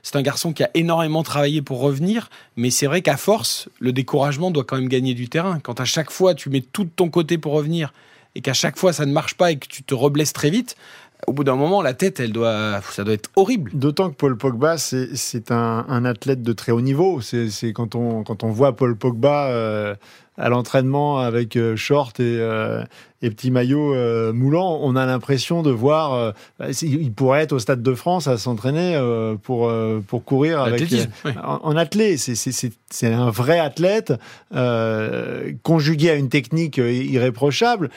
c'est 0.03 0.17
un 0.17 0.23
garçon 0.23 0.53
qui 0.53 0.63
a 0.63 0.71
énormément 0.75 1.23
travaillé 1.23 1.63
pour 1.63 1.81
revenir, 1.81 2.31
mais 2.57 2.71
c'est 2.71 2.87
vrai 2.87 3.03
qu'à 3.03 3.17
force, 3.17 3.69
le 3.81 3.93
découragement 3.93 4.51
doit 4.51 4.65
quand 4.65 4.77
même 4.77 4.89
gagner 4.89 5.15
du 5.15 5.29
terrain. 5.29 5.59
Quand 5.61 5.81
à 5.81 5.85
chaque 5.85 6.11
fois 6.11 6.35
tu 6.35 6.51
mets 6.51 6.61
tout 6.61 6.85
de 6.85 6.91
ton 6.95 7.09
côté 7.11 7.39
pour 7.39 7.53
revenir 7.53 7.93
et 8.35 8.41
qu'à 8.41 8.55
chaque 8.55 8.79
fois 8.79 8.93
ça 8.93 9.07
ne 9.07 9.13
marche 9.13 9.35
pas 9.35 9.53
et 9.53 9.57
que 9.59 9.67
tu 9.67 9.83
te 9.83 9.95
reblesses 9.95 10.33
très 10.33 10.51
vite, 10.51 10.77
au 11.27 11.33
bout 11.33 11.45
d'un 11.45 11.57
moment, 11.57 11.83
la 11.83 11.95
tête, 11.95 12.21
elle 12.21 12.33
doit, 12.33 12.81
ça 12.91 13.05
doit 13.05 13.15
être 13.15 13.31
horrible. 13.37 13.71
D'autant 13.75 14.11
que 14.11 14.15
Paul 14.15 14.37
Pogba, 14.37 14.79
c'est 14.79 15.51
un, 15.51 16.05
athlète 16.05 16.43
de 16.43 16.53
très 16.53 16.73
haut 16.73 16.81
niveau. 16.81 17.21
C'est 17.21 17.73
quand 17.73 17.95
on, 17.95 18.23
quand 18.23 18.45
on 18.45 18.51
voit 18.51 18.75
Paul 18.77 18.97
Pogba 18.97 19.49
euh, 19.49 19.95
à 20.37 20.49
l'entraînement 20.49 21.19
avec 21.19 21.57
euh, 21.57 21.77
short 21.77 22.19
et, 22.19 22.39
euh, 22.41 22.83
et 23.23 23.31
petit 23.31 23.51
maillot 23.51 23.95
euh, 23.95 24.33
moulant, 24.33 24.81
on 24.83 24.97
a 24.97 25.07
l'impression 25.07 25.63
de 25.63 25.71
voir. 25.71 26.35
Bah, 26.59 26.67
il 26.83 27.13
pourrait 27.13 27.43
être 27.43 27.53
au 27.53 27.59
Stade 27.59 27.83
de 27.83 27.95
France 27.95 28.27
à 28.27 28.37
s'entraîner 28.37 28.99
pour, 29.43 29.73
pour 30.07 30.25
courir 30.25 30.61
avec, 30.61 30.93
en, 31.43 31.61
en 31.63 31.77
athlète. 31.77 32.19
C'est 32.19 33.13
un 33.13 33.31
vrai 33.31 33.61
athlète 33.61 34.13
conjugué 35.63 36.11
à 36.11 36.15
une 36.15 36.29
technique 36.29 36.79
irréprochable 36.79 37.91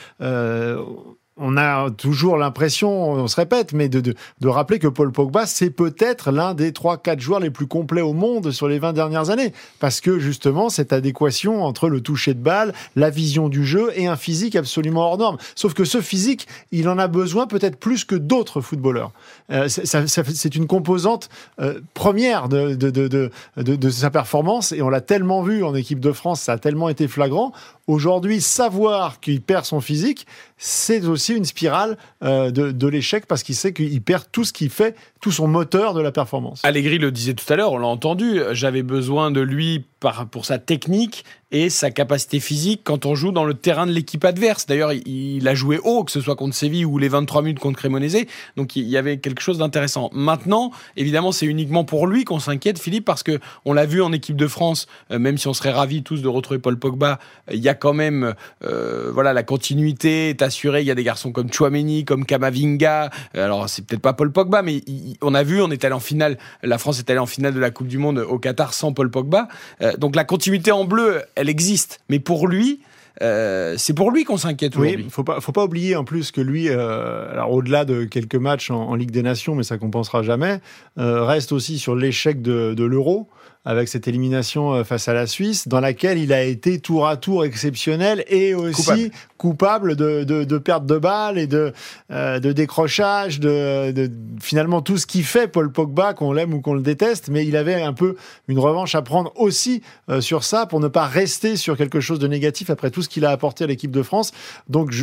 on 1.38 1.58
a 1.58 1.90
toujours 1.92 2.38
l'impression, 2.38 3.12
on 3.12 3.28
se 3.28 3.36
répète, 3.36 3.74
mais 3.74 3.90
de, 3.90 4.02
de, 4.02 4.48
rappeler 4.48 4.80
que 4.80 4.88
Paul 4.88 5.12
Pogba, 5.12 5.46
c'est 5.46 5.70
peut-être 5.70 6.32
l'un 6.32 6.54
des 6.54 6.72
3-4 6.72 7.20
joueurs 7.20 7.40
les 7.40 7.52
plus 7.52 7.68
complets 7.68 8.02
au 8.02 8.14
monde 8.14 8.52
sur 8.52 8.68
les 8.68 8.80
20 8.80 8.94
dernières 8.94 9.30
années. 9.30 9.54
Parce 9.80 10.02
que 10.02 10.20
justement, 10.20 10.70
cette 10.70 10.94
adéquation 10.94 11.64
entre 11.64 11.90
le 11.90 12.02
toucher 12.02 12.34
de 12.34 12.40
balle, 12.40 12.74
la 12.96 13.10
vision 13.10 13.50
du 13.50 13.66
jeu 13.66 13.92
et 13.96 14.08
un 14.08 14.16
physique 14.16 14.56
absolument 14.56 15.02
hors 15.02 15.18
norme. 15.18 15.38
Sauf 15.56 15.74
que 15.74 15.86
ce 15.86 16.02
physique, 16.02 16.48
il 16.72 16.90
en 16.90 16.98
a 16.98 17.08
besoin 17.08 17.48
peut-être 17.48 17.78
plus 17.78 18.04
que 18.04 18.16
d'autres 18.16 18.62
footballeurs. 18.62 19.12
Euh, 19.52 19.68
c'est 19.68 20.56
une 20.56 20.68
composante 20.68 21.30
euh, 21.60 21.80
première 21.94 22.50
de, 22.50 22.76
de, 22.76 22.90
de, 22.90 23.32
de 23.56 23.90
sa 23.90 24.10
performance 24.10 24.72
et 24.72 24.82
on 24.82 24.90
l'a 24.90 25.02
tellement 25.02 25.44
vu 25.44 25.64
en 25.64 25.76
équipe 25.76 26.00
de 26.00 26.12
France, 26.12 26.42
ça 26.42 26.54
a 26.54 26.58
tellement 26.58 26.90
été 26.90 27.08
flagrant. 27.08 27.52
Aujourd'hui, 27.88 28.42
savoir 28.42 29.22
qu'il 29.22 29.42
perd 29.42 29.64
son 29.64 29.80
physique, 29.80 30.28
c'est 30.58 31.06
aussi 31.06 31.27
une 31.36 31.46
spirale 31.46 31.98
euh, 32.24 32.52
de, 32.52 32.88
l'échec 32.88 33.26
parce 33.26 33.44
qu'il 33.44 33.56
sait 33.56 33.74
qu'il 33.74 34.02
perd 34.02 34.26
tout 34.32 34.44
ce 34.44 34.54
qu'il 34.54 34.70
fait, 34.70 34.96
tout 35.20 35.32
son 35.32 35.48
moteur 35.48 35.94
de 35.94 36.02
la 36.02 36.12
performance. 36.12 36.62
Allegri 36.64 36.98
le 36.98 37.12
disait 37.12 37.34
tout 37.34 37.52
à 37.52 37.56
l'heure, 37.56 37.74
on 37.74 37.78
l'a 37.78 37.88
entendu, 37.88 38.40
j'avais 38.52 38.84
besoin 38.84 39.32
de 39.32 39.42
lui 39.42 39.86
pour 40.32 40.46
sa 40.46 40.60
technique 40.60 41.26
et 41.52 41.70
sa 41.70 41.92
capacité 41.92 42.40
physique 42.40 42.82
quand 42.84 43.06
on 43.06 43.16
joue 43.16 43.32
dans 43.32 43.46
le 43.46 43.54
terrain 43.54 43.88
de 43.88 43.92
l'équipe 43.92 44.24
adverse. 44.26 44.66
D'ailleurs, 44.66 44.92
il 44.94 45.48
a 45.48 45.56
joué 45.56 45.80
haut, 45.82 46.04
que 46.04 46.12
ce 46.12 46.20
soit 46.20 46.36
contre 46.36 46.56
Séville 46.56 46.86
ou 46.86 46.98
les 46.98 47.08
23 47.08 47.42
minutes 47.42 47.60
contre 47.60 47.80
Cremonese, 47.80 48.26
donc 48.58 48.76
il 48.76 48.88
y 48.88 48.98
avait 48.98 49.18
quelque 49.18 49.42
chose 49.42 49.58
d'intéressant. 49.58 50.10
Maintenant, 50.14 50.72
évidemment, 50.98 51.32
c'est 51.32 51.46
uniquement 51.46 51.86
pour 51.86 52.06
lui 52.06 52.26
qu'on 52.26 52.40
s'inquiète, 52.40 52.80
Philippe, 52.80 53.06
parce 53.06 53.24
que 53.24 53.40
on 53.66 53.74
l'a 53.74 53.86
vu 53.86 54.02
en 54.02 54.12
équipe 54.12 54.36
de 54.36 54.48
France, 54.48 54.88
euh, 55.12 55.20
même 55.20 55.38
si 55.38 55.48
on 55.48 55.54
serait 55.54 55.72
ravis 55.72 56.04
tous 56.04 56.22
de 56.22 56.28
retrouver 56.28 56.60
Paul 56.60 56.78
Pogba, 56.78 57.20
il 57.52 57.60
y 57.60 57.70
a 57.70 57.76
quand 57.76 57.94
même, 57.94 58.36
euh, 58.66 59.12
voilà, 59.14 59.32
la 59.32 59.44
continuité 59.44 60.30
est 60.30 60.42
assurée. 60.42 60.82
Il 60.82 60.88
y 60.88 60.92
a 60.92 60.96
des 60.96 61.04
garçons 61.04 61.32
comme 61.32 61.52
Chouameni, 61.52 62.04
comme 62.04 62.26
Kamavinga. 62.26 63.10
Euh, 63.36 63.46
alors, 63.46 63.70
c'est 63.70 63.86
peut-être 63.86 64.02
pas 64.02 64.14
Paul 64.14 64.32
Pogba, 64.32 64.62
mais 64.62 64.82
on 65.22 65.34
a 65.34 65.44
vu, 65.44 65.62
on 65.62 65.72
est 65.72 65.84
allé 65.86 65.94
en 65.94 66.00
finale, 66.00 66.38
la 66.64 66.78
France 66.78 67.00
est 67.00 67.10
allée 67.10 67.20
en 67.20 67.26
finale 67.26 67.54
de 67.54 67.60
la 67.60 67.72
Coupe 67.72 67.88
du 67.88 67.98
Monde 67.98 68.20
au 68.20 68.40
Qatar 68.40 68.74
sans 68.74 68.94
Paul 68.94 69.10
Pogba. 69.10 69.48
Euh, 69.82 69.96
donc 69.98 70.16
la 70.16 70.24
continuité 70.24 70.72
en 70.72 70.86
bleu, 70.86 71.22
elle 71.36 71.50
existe. 71.50 72.02
Mais 72.10 72.20
pour 72.20 72.48
lui, 72.48 72.82
euh, 73.22 73.76
c'est 73.78 73.94
pour 73.94 74.12
lui 74.12 74.24
qu'on 74.24 74.38
s'inquiète 74.38 74.76
aujourd'hui. 74.76 75.04
Oui, 75.04 75.10
faut 75.10 75.24
pas, 75.24 75.42
faut 75.42 75.52
pas 75.52 75.66
oublier 75.66 75.96
en 75.96 76.04
plus 76.04 76.32
que 76.32 76.42
lui, 76.42 76.70
euh, 76.70 77.32
alors 77.32 77.52
au-delà 77.52 77.86
de 77.86 78.04
quelques 78.04 78.36
matchs 78.36 78.70
en, 78.70 78.94
Ligue 78.96 79.12
des 79.12 79.24
Nations, 79.24 79.56
mais 79.56 79.64
ça 79.64 79.78
compensera 79.78 80.24
jamais, 80.24 80.60
reste 80.98 81.52
aussi 81.52 81.80
sur 81.80 81.96
l'échec 81.96 82.42
de, 82.42 82.74
de 82.76 82.84
l'Euro 82.84 83.28
avec 83.68 83.90
cette 83.90 84.08
élimination 84.08 84.74
euh, 84.74 84.84
face 84.86 85.10
à 85.10 85.14
la 85.14 85.28
Suisse, 85.28 85.68
dans 85.68 85.82
laquelle 85.82 86.18
il 86.18 86.32
a 86.32 86.42
été 86.42 86.80
tour 86.80 87.06
à 87.06 87.18
tour 87.18 87.44
exceptionnel 87.44 88.24
et 88.30 88.56
aussi 88.56 89.12
coupable, 89.36 89.98
de, 89.98 90.24
de, 90.24 90.46
de, 90.46 90.58
perte 90.58 90.86
de 90.86 90.98
balles 90.98 91.38
et 91.38 91.48
de, 91.48 91.74
euh, 92.10 92.40
de 92.40 92.54
décrochage, 92.54 93.42
de, 93.42 93.92
de, 93.92 94.10
finalement 94.42 94.82
tout 94.82 94.98
ce 94.98 95.06
qui 95.06 95.22
fait 95.22 95.50
Paul 95.50 95.70
Pogba, 95.70 96.14
qu'on 96.14 96.32
l'aime 96.32 96.54
ou 96.54 96.62
qu'on 96.62 96.74
le 96.74 96.82
déteste, 96.82 97.28
mais 97.30 97.46
il 97.46 97.58
avait 97.58 97.82
un 97.82 97.92
peu 97.92 98.16
une 98.48 98.58
revanche 98.58 98.96
à 98.96 99.02
prendre 99.02 99.34
aussi 99.36 99.82
euh, 100.10 100.22
sur 100.22 100.46
ça 100.46 100.66
pour 100.66 100.80
ne 100.80 100.88
pas 100.88 101.06
rester 101.06 101.58
sur 101.58 101.76
quelque 101.76 102.00
chose 102.00 102.20
de 102.20 102.28
négatif 102.28 102.70
après 102.70 102.90
tout 102.90 103.02
ce 103.02 103.10
qu'il 103.10 103.26
a 103.26 103.32
apporté 103.32 103.66
à 103.66 103.68
l'équipe 103.68 103.92
de 103.92 104.02
France. 104.02 104.32
Donc 104.70 104.94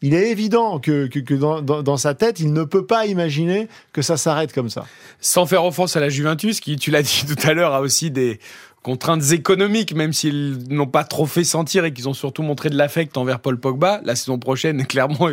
il 0.00 0.14
est 0.14 0.30
évident 0.30 0.78
que, 0.78 1.08
que, 1.08 1.18
que 1.18 1.34
dans, 1.34 1.60
dans, 1.60 1.82
dans, 1.82 1.98
sa 1.98 2.14
tête, 2.14 2.40
il 2.40 2.54
ne 2.54 2.64
peut 2.64 2.86
pas 2.86 3.04
imaginer 3.04 3.68
que 3.92 4.00
ça 4.00 4.16
s'arrête 4.16 4.54
comme 4.54 4.70
ça. 4.70 4.86
Sans 5.20 5.44
faire 5.44 5.66
offense 5.66 5.94
à 5.94 6.00
la 6.00 6.08
Juventus, 6.08 6.60
qui, 6.60 6.76
tu 6.76 6.90
l'as 6.90 7.02
dit 7.02 7.24
tout 7.28 7.46
à 7.46 7.52
l'heure, 7.52 7.74
a 7.74 7.82
aussi 7.82 7.97
des 8.06 8.38
contraintes 8.82 9.32
économiques, 9.32 9.94
même 9.94 10.12
s'ils 10.12 10.58
n'ont 10.70 10.86
pas 10.86 11.04
trop 11.04 11.26
fait 11.26 11.44
sentir 11.44 11.84
et 11.84 11.92
qu'ils 11.92 12.08
ont 12.08 12.14
surtout 12.14 12.42
montré 12.42 12.70
de 12.70 12.76
l'affect 12.76 13.16
envers 13.16 13.40
Paul 13.40 13.58
Pogba. 13.58 14.00
La 14.04 14.16
saison 14.16 14.38
prochaine, 14.38 14.86
clairement, 14.86 15.28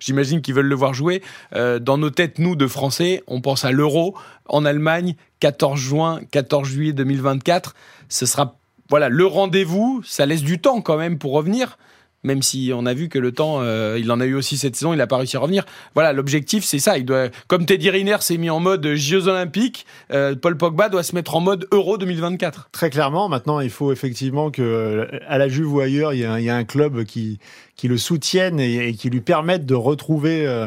j'imagine 0.00 0.40
qu'ils 0.40 0.54
veulent 0.54 0.66
le 0.66 0.74
voir 0.74 0.94
jouer. 0.94 1.22
Euh, 1.54 1.78
dans 1.78 1.98
nos 1.98 2.10
têtes, 2.10 2.38
nous, 2.38 2.56
de 2.56 2.66
Français, 2.66 3.22
on 3.26 3.40
pense 3.40 3.64
à 3.64 3.72
l'Euro 3.72 4.16
en 4.46 4.64
Allemagne, 4.64 5.16
14 5.40 5.78
juin, 5.78 6.20
14 6.30 6.66
juillet 6.66 6.92
2024. 6.92 7.74
Ce 8.08 8.26
sera 8.26 8.56
voilà 8.88 9.08
le 9.10 9.26
rendez-vous. 9.26 10.02
Ça 10.04 10.24
laisse 10.24 10.42
du 10.42 10.58
temps 10.58 10.80
quand 10.80 10.96
même 10.96 11.18
pour 11.18 11.32
revenir 11.32 11.76
même 12.24 12.42
si 12.42 12.72
on 12.74 12.84
a 12.86 12.94
vu 12.94 13.08
que 13.08 13.18
le 13.18 13.32
temps, 13.32 13.58
euh, 13.60 13.96
il 13.98 14.10
en 14.10 14.20
a 14.20 14.26
eu 14.26 14.34
aussi 14.34 14.58
cette 14.58 14.74
saison, 14.74 14.92
il 14.92 14.96
n'a 14.96 15.06
pas 15.06 15.18
réussi 15.18 15.36
à 15.36 15.40
revenir. 15.40 15.64
Voilà, 15.94 16.12
l'objectif, 16.12 16.64
c'est 16.64 16.80
ça. 16.80 16.98
Il 16.98 17.04
doit, 17.04 17.28
comme 17.46 17.64
Teddy 17.64 17.90
Riner 17.90 18.16
s'est 18.20 18.38
mis 18.38 18.50
en 18.50 18.58
mode 18.58 18.94
Jeux 18.94 19.28
Olympiques, 19.28 19.86
euh, 20.12 20.34
Paul 20.34 20.56
Pogba 20.56 20.88
doit 20.88 21.04
se 21.04 21.14
mettre 21.14 21.36
en 21.36 21.40
mode 21.40 21.68
Euro 21.70 21.96
2024. 21.96 22.70
Très 22.72 22.90
clairement, 22.90 23.28
maintenant, 23.28 23.60
il 23.60 23.70
faut 23.70 23.92
effectivement 23.92 24.50
que 24.50 24.62
euh, 24.62 25.06
à 25.28 25.38
la 25.38 25.48
Juve 25.48 25.72
ou 25.72 25.80
ailleurs, 25.80 26.12
il 26.12 26.20
y, 26.20 26.50
a 26.50 26.56
un 26.56 26.64
club 26.64 27.04
qui 27.04 27.38
qui 27.76 27.86
le 27.86 27.96
soutienne 27.96 28.58
et, 28.58 28.92
qui 28.94 29.08
lui 29.08 29.20
permette 29.20 29.64
de 29.64 29.76
retrouver 29.76 30.66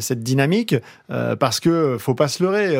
cette 0.00 0.22
dynamique, 0.22 0.74
parce 1.08 1.60
que 1.60 1.96
faut 1.98 2.14
pas 2.14 2.28
se 2.28 2.42
leurrer. 2.42 2.76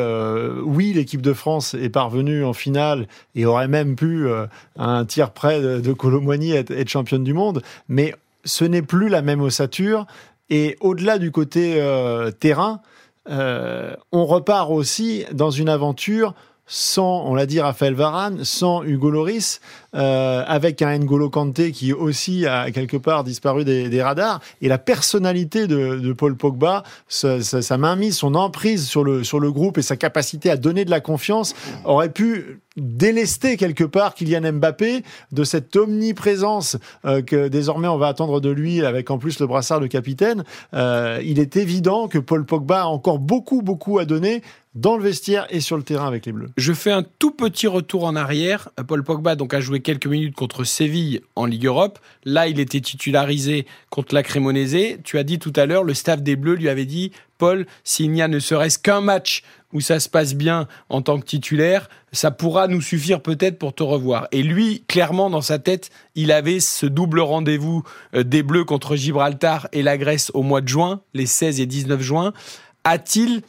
oui, 0.63 0.93
l'équipe 0.93 1.23
de 1.23 1.33
France 1.33 1.73
est 1.73 1.89
parvenue 1.89 2.45
en 2.45 2.53
finale 2.53 3.07
et 3.35 3.47
aurait 3.47 3.69
même 3.69 3.97
pu, 3.97 4.29
à 4.29 4.51
un 4.77 5.07
tir 5.07 5.31
près 5.31 5.63
de, 5.63 5.81
de 5.81 6.53
être, 6.55 6.71
être 6.71 6.89
championne 6.91 7.25
du 7.25 7.33
monde, 7.33 7.63
mais 7.89 8.02
ce 8.45 8.65
n'est 8.65 8.83
plus 8.83 9.09
la 9.09 9.23
même 9.23 9.41
ossature. 9.41 10.07
Et 10.51 10.77
au-delà 10.81 11.19
du 11.19 11.31
côté 11.31 11.81
euh, 11.81 12.31
terrain, 12.31 12.83
euh, 13.29 13.95
on 14.11 14.27
repart 14.27 14.71
aussi 14.71 15.25
dans 15.33 15.51
une 15.51 15.69
aventure 15.69 16.35
sans, 16.75 17.25
on 17.27 17.35
l'a 17.35 17.45
dit, 17.45 17.61
Raphaël 17.61 17.93
Varane, 17.93 18.45
sans 18.45 18.83
Hugo 18.83 19.11
Loris, 19.11 19.61
euh, 19.95 20.43
avec 20.47 20.81
un 20.81 20.97
N'Golo 20.97 21.29
Kanté 21.29 21.71
qui 21.71 21.93
aussi 21.93 22.47
a 22.47 22.71
quelque 22.71 22.97
part 22.97 23.25
disparu 23.25 23.63
des, 23.67 24.03
radars. 24.03 24.41
Et 24.63 24.69
la 24.69 24.79
personnalité 24.79 25.67
de, 25.67 26.15
Paul 26.15 26.35
Pogba, 26.35 26.83
sa, 27.09 27.77
mainmise, 27.77 28.17
son 28.17 28.35
emprise 28.35 28.89
sur 28.89 29.05
le, 29.05 29.23
sur 29.23 29.39
le 29.39 29.53
groupe 29.53 29.77
et 29.77 29.83
sa 29.83 29.97
capacité 29.97 30.49
à 30.49 30.57
donner 30.57 30.87
de 30.87 30.91
la 30.91 31.01
confiance 31.01 31.55
aurait 31.85 32.09
pu 32.09 32.63
délester 32.77 33.57
quelque 33.57 33.85
part 33.85 34.15
Kylian 34.15 34.53
Mbappé 34.55 35.03
de 35.31 35.45
cette 35.45 35.77
omniprésence 35.77 36.79
euh, 37.05 37.23
que 37.23 37.49
désormais 37.49 37.89
on 37.89 37.99
va 37.99 38.09
attendre 38.09 38.41
de 38.41 38.49
lui 38.49 38.85
avec 38.85 39.11
en 39.11 39.19
plus 39.19 39.41
le 39.41 39.47
brassard 39.47 39.81
de 39.81 39.87
capitaine. 39.87 40.45
Euh, 40.75 41.21
il 41.23 41.39
est 41.39 41.57
évident 41.57 42.09
que 42.09 42.19
Paul 42.19 42.47
Pogba 42.47 42.83
a 42.83 42.87
encore 42.87 43.19
beaucoup 43.19 43.63
beaucoup 43.63 43.99
à 43.99 44.05
donner 44.05 44.43
dans 44.75 44.97
le 44.97 45.03
vestiaire 45.03 45.47
et 45.51 45.61
sur 45.61 45.77
le 45.77 45.83
terrain 45.83 46.07
avec 46.07 46.27
les 46.27 46.33
Bleus. 46.33 46.51
Je 46.57 46.73
fais 46.73 46.91
un 46.91 47.03
tout 47.03 47.31
petit 47.31 47.67
retour 47.67 48.05
en 48.05 48.17
arrière. 48.17 48.71
Paul 48.87 49.05
Pogba 49.05 49.37
donc 49.37 49.53
a 49.55 49.61
joué 49.61 49.81
quelques 49.81 50.07
minutes 50.07 50.35
contre 50.35 50.65
Séville 50.65 51.21
en 51.37 51.45
Ligue 51.45 51.67
Europe. 51.67 51.99
Là, 52.25 52.49
il 52.49 52.59
était 52.59 52.81
titularisé 52.81 53.67
contre 53.91 54.15
la 54.15 54.23
Crémonaise. 54.23 54.77
Tu 55.05 55.19
as 55.19 55.25
dit 55.25 55.39
tout 55.39 55.53
à 55.57 55.67
l'heure, 55.67 55.85
le 55.85 55.95
staff 55.95 56.23
des 56.23 56.37
Bleus 56.37 56.55
lui 56.55 56.69
avait 56.69 56.87
dit 56.87 57.13
Paul, 57.39 57.67
s'il 57.85 58.13
n'y 58.13 58.23
a 58.23 58.29
ne 58.29 58.39
serait-ce 58.39 58.79
qu'un 58.79 59.01
match 59.01 59.43
où 59.73 59.81
ça 59.81 60.01
se 60.01 60.09
passe 60.09 60.35
bien 60.35 60.69
en 60.89 61.03
tant 61.03 61.19
que 61.19 61.25
titulaire, 61.25 61.89
ça 62.13 62.31
pourra 62.31 62.69
nous 62.69 62.81
suffire 62.81 63.21
peut-être 63.21 63.59
pour 63.59 63.75
te 63.75 63.83
revoir. 63.83 64.29
Et 64.33 64.43
lui, 64.43 64.85
clairement, 64.87 65.31
dans 65.31 65.41
sa 65.41 65.59
tête, 65.59 65.91
il 66.15 66.31
avait 66.31 66.61
ce 66.61 66.87
double 66.87 67.21
rendez-vous 67.21 67.83
euh, 68.15 68.23
des 68.23 68.43
Bleus 68.43 68.65
contre 68.65 68.97
Gibraltar 68.97 69.69
et 69.73 69.83
la 69.83 69.97
Grèce 69.97 70.31
au 70.35 70.43
mois 70.43 70.61
de 70.61 70.69
juin, 70.69 71.01
les 71.15 71.27
16 71.27 71.61
et 71.61 71.67
19 71.67 72.01
juin. 72.01 72.33
A-t-il 72.85 73.43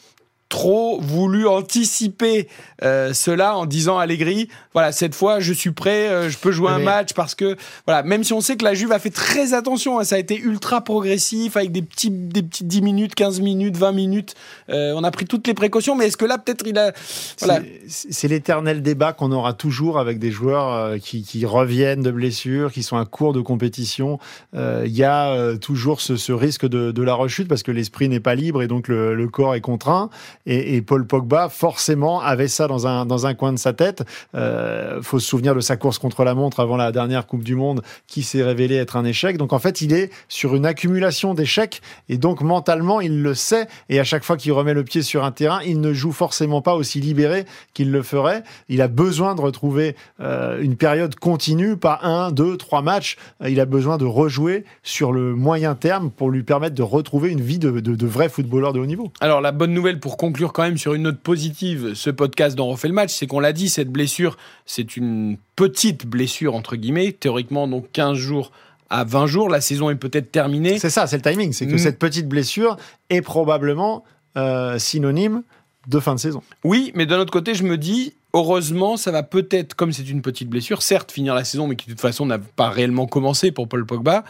trop 0.53 1.01
voulu 1.01 1.47
anticiper 1.47 2.47
euh, 2.83 3.11
cela 3.11 3.57
en 3.57 3.65
disant 3.65 3.97
à 3.97 4.03
Allegri, 4.03 4.49
voilà, 4.73 4.91
cette 4.91 5.15
fois, 5.15 5.39
je 5.39 5.51
suis 5.51 5.71
prêt, 5.71 6.09
euh, 6.09 6.29
je 6.29 6.37
peux 6.37 6.51
jouer 6.51 6.69
un 6.69 6.77
match 6.77 7.13
parce 7.13 7.33
que, 7.33 7.57
voilà, 7.87 8.03
même 8.03 8.23
si 8.23 8.33
on 8.33 8.41
sait 8.41 8.55
que 8.55 8.63
la 8.63 8.75
Juve 8.75 8.91
a 8.91 8.99
fait 8.99 9.09
très 9.09 9.55
attention, 9.55 9.97
hein, 9.97 10.03
ça 10.03 10.13
a 10.15 10.19
été 10.19 10.37
ultra 10.37 10.83
progressif 10.83 11.57
avec 11.57 11.71
des 11.71 11.81
petits, 11.81 12.11
des 12.11 12.43
petits 12.43 12.65
10 12.65 12.81
minutes, 12.83 13.15
15 13.15 13.41
minutes, 13.41 13.77
20 13.77 13.93
minutes, 13.93 14.35
euh, 14.69 14.93
on 14.95 15.03
a 15.03 15.09
pris 15.09 15.25
toutes 15.25 15.47
les 15.47 15.55
précautions, 15.55 15.95
mais 15.95 16.05
est-ce 16.05 16.17
que 16.17 16.25
là, 16.25 16.37
peut-être, 16.37 16.67
il 16.67 16.77
a, 16.77 16.93
voilà. 17.39 17.61
C'est 17.87 18.27
l'éternel 18.27 18.83
débat 18.83 19.11
qu'on 19.11 19.31
aura 19.31 19.53
toujours 19.53 19.97
avec 19.97 20.19
des 20.19 20.29
joueurs 20.29 20.99
qui, 20.99 21.23
qui, 21.23 21.47
reviennent 21.47 22.03
de 22.03 22.11
blessures, 22.11 22.71
qui 22.71 22.83
sont 22.83 22.97
à 22.97 23.05
court 23.05 23.33
de 23.33 23.41
compétition. 23.41 24.19
Il 24.53 24.95
y 24.95 25.03
a 25.03 25.57
toujours 25.57 25.99
ce, 25.99 26.15
ce 26.15 26.31
risque 26.31 26.67
de, 26.67 26.91
de, 26.91 27.03
la 27.03 27.15
rechute 27.15 27.47
parce 27.47 27.63
que 27.63 27.71
l'esprit 27.71 28.07
n'est 28.07 28.19
pas 28.19 28.35
libre 28.35 28.61
et 28.61 28.67
donc 28.67 28.87
le, 28.87 29.15
le 29.15 29.27
corps 29.27 29.55
est 29.55 29.61
contraint. 29.61 30.09
Et, 30.45 30.81
Paul 30.81 31.07
Pogba, 31.07 31.49
forcément, 31.49 32.21
avait 32.21 32.47
ça 32.47 32.67
dans 32.67 32.85
un, 32.85 33.05
dans 33.05 33.25
un 33.25 33.33
coin 33.33 33.53
de 33.53 33.57
sa 33.57 33.73
tête. 33.73 34.03
Euh, 34.35 35.01
faut 35.01 35.19
se 35.19 35.27
souvenir 35.27 35.55
de 35.55 35.61
sa 35.61 35.77
course 35.77 35.97
contre 35.97 36.23
la 36.23 36.35
montre 36.35 36.59
avant 36.59 36.75
la 36.75 36.91
dernière 36.91 37.27
Coupe 37.27 37.43
du 37.43 37.55
Monde 37.55 37.81
qui 38.07 38.23
s'est 38.23 38.43
révélé 38.43 38.75
être 38.75 38.97
un 38.97 39.05
échec. 39.05 39.37
Donc 39.37 39.53
en 39.53 39.59
fait, 39.59 39.81
il 39.81 39.93
est 39.93 40.11
sur 40.27 40.55
une 40.55 40.65
accumulation 40.65 41.33
d'échecs 41.33 41.81
et 42.09 42.17
donc 42.17 42.41
mentalement, 42.41 42.99
il 42.99 43.21
le 43.21 43.33
sait. 43.33 43.67
Et 43.89 43.99
à 43.99 44.03
chaque 44.03 44.23
fois 44.23 44.35
qu'il 44.35 44.51
remet 44.51 44.73
le 44.73 44.83
pied 44.83 45.01
sur 45.01 45.23
un 45.23 45.31
terrain, 45.31 45.61
il 45.65 45.79
ne 45.79 45.93
joue 45.93 46.11
forcément 46.11 46.61
pas 46.61 46.75
aussi 46.75 46.99
libéré 46.99 47.45
qu'il 47.73 47.91
le 47.91 48.03
ferait. 48.03 48.43
Il 48.67 48.81
a 48.81 48.87
besoin 48.87 49.35
de 49.35 49.41
retrouver 49.41 49.95
euh, 50.19 50.61
une 50.61 50.75
période 50.75 51.15
continue, 51.15 51.77
pas 51.77 51.99
un, 52.03 52.31
deux, 52.31 52.57
trois 52.57 52.81
matchs. 52.81 53.17
Il 53.47 53.59
a 53.61 53.65
besoin 53.65 53.97
de 53.97 54.05
rejouer 54.05 54.65
sur 54.83 55.13
le 55.13 55.35
moyen 55.35 55.75
terme 55.75 56.11
pour 56.11 56.29
lui 56.29 56.43
permettre 56.43 56.75
de 56.75 56.83
retrouver 56.83 57.29
une 57.29 57.41
vie 57.41 57.59
de 57.59 58.07
vrai 58.07 58.27
footballeur 58.27 58.73
de 58.73 58.79
haut 58.79 58.85
niveau. 58.85 59.11
Alors 59.21 59.39
la 59.39 59.51
bonne 59.51 59.73
nouvelle 59.73 59.99
pour 59.99 60.17
conclure 60.17 60.32
conclure 60.33 60.51
quand 60.51 60.63
même 60.63 60.79
sur 60.79 60.95
une 60.95 61.03
note 61.03 61.19
positive 61.19 61.93
ce 61.93 62.09
podcast 62.09 62.55
dont 62.55 62.69
on 62.69 62.71
refait 62.71 62.87
le 62.87 62.95
match, 62.95 63.13
c'est 63.13 63.27
qu'on 63.27 63.39
l'a 63.39 63.53
dit, 63.53 63.69
cette 63.69 63.89
blessure, 63.89 64.35
c'est 64.65 64.97
une 64.97 65.37
petite 65.55 66.07
blessure, 66.07 66.55
entre 66.55 66.75
guillemets, 66.75 67.11
théoriquement 67.11 67.67
donc 67.67 67.85
15 67.93 68.17
jours 68.17 68.51
à 68.89 69.03
20 69.03 69.27
jours, 69.27 69.47
la 69.47 69.61
saison 69.61 69.91
est 69.91 69.95
peut-être 69.95 70.31
terminée. 70.31 70.79
C'est 70.79 70.89
ça, 70.89 71.05
c'est 71.05 71.17
le 71.17 71.21
timing, 71.21 71.53
c'est 71.53 71.67
que 71.67 71.75
mm. 71.75 71.77
cette 71.77 71.99
petite 71.99 72.27
blessure 72.27 72.77
est 73.11 73.21
probablement 73.21 74.03
euh, 74.35 74.79
synonyme 74.79 75.43
de 75.87 75.99
fin 75.99 76.15
de 76.15 76.19
saison. 76.19 76.41
Oui, 76.63 76.91
mais 76.95 77.05
d'un 77.05 77.19
autre 77.19 77.31
côté, 77.31 77.53
je 77.53 77.63
me 77.63 77.77
dis, 77.77 78.13
heureusement, 78.33 78.97
ça 78.97 79.11
va 79.11 79.21
peut-être, 79.21 79.75
comme 79.75 79.93
c'est 79.93 80.09
une 80.09 80.23
petite 80.23 80.49
blessure, 80.49 80.81
certes 80.81 81.11
finir 81.11 81.35
la 81.35 81.43
saison, 81.43 81.67
mais 81.67 81.75
qui 81.75 81.85
de 81.85 81.91
toute 81.91 82.01
façon 82.01 82.25
n'a 82.25 82.39
pas 82.39 82.69
réellement 82.69 83.05
commencé 83.05 83.51
pour 83.51 83.67
Paul 83.67 83.85
Pogba, 83.85 84.23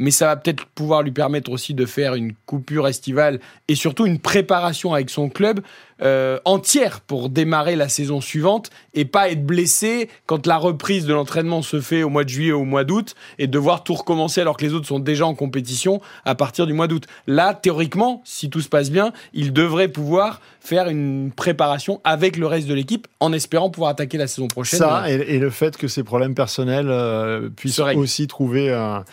mais 0.00 0.10
ça 0.10 0.26
va 0.26 0.36
peut-être 0.36 0.64
pouvoir 0.64 1.02
lui 1.02 1.12
permettre 1.12 1.52
aussi 1.52 1.74
de 1.74 1.84
faire 1.84 2.14
une 2.14 2.32
coupure 2.46 2.88
estivale 2.88 3.38
et 3.68 3.74
surtout 3.74 4.06
une 4.06 4.18
préparation 4.18 4.94
avec 4.94 5.10
son 5.10 5.28
club 5.28 5.60
euh, 6.02 6.38
entière 6.46 7.02
pour 7.02 7.28
démarrer 7.28 7.76
la 7.76 7.90
saison 7.90 8.22
suivante 8.22 8.70
et 8.94 9.04
pas 9.04 9.28
être 9.28 9.44
blessé 9.44 10.08
quand 10.24 10.46
la 10.46 10.56
reprise 10.56 11.04
de 11.04 11.12
l'entraînement 11.12 11.60
se 11.60 11.82
fait 11.82 12.02
au 12.02 12.08
mois 12.08 12.24
de 12.24 12.30
juillet 12.30 12.52
ou 12.52 12.62
au 12.62 12.64
mois 12.64 12.84
d'août 12.84 13.14
et 13.38 13.46
devoir 13.46 13.84
tout 13.84 13.92
recommencer 13.92 14.40
alors 14.40 14.56
que 14.56 14.64
les 14.64 14.72
autres 14.72 14.86
sont 14.86 15.00
déjà 15.00 15.26
en 15.26 15.34
compétition 15.34 16.00
à 16.24 16.34
partir 16.34 16.66
du 16.66 16.72
mois 16.72 16.88
d'août. 16.88 17.06
Là, 17.26 17.52
théoriquement, 17.52 18.22
si 18.24 18.48
tout 18.48 18.62
se 18.62 18.70
passe 18.70 18.90
bien, 18.90 19.12
il 19.34 19.52
devrait 19.52 19.88
pouvoir 19.88 20.40
faire 20.60 20.88
une 20.88 21.30
préparation 21.30 22.00
avec 22.04 22.38
le 22.38 22.46
reste 22.46 22.68
de 22.68 22.74
l'équipe 22.74 23.06
en 23.20 23.34
espérant 23.34 23.68
pouvoir 23.68 23.90
attaquer 23.90 24.16
la 24.16 24.28
saison 24.28 24.48
prochaine. 24.48 24.78
Ça 24.78 25.10
et, 25.10 25.38
le 25.38 25.50
fait 25.50 25.76
que 25.76 25.88
ses 25.88 26.04
problèmes 26.04 26.34
personnels 26.34 26.88
euh, 26.88 27.50
puissent 27.50 27.80
aussi 27.80 28.26
trouver 28.26 28.72
un 28.72 29.04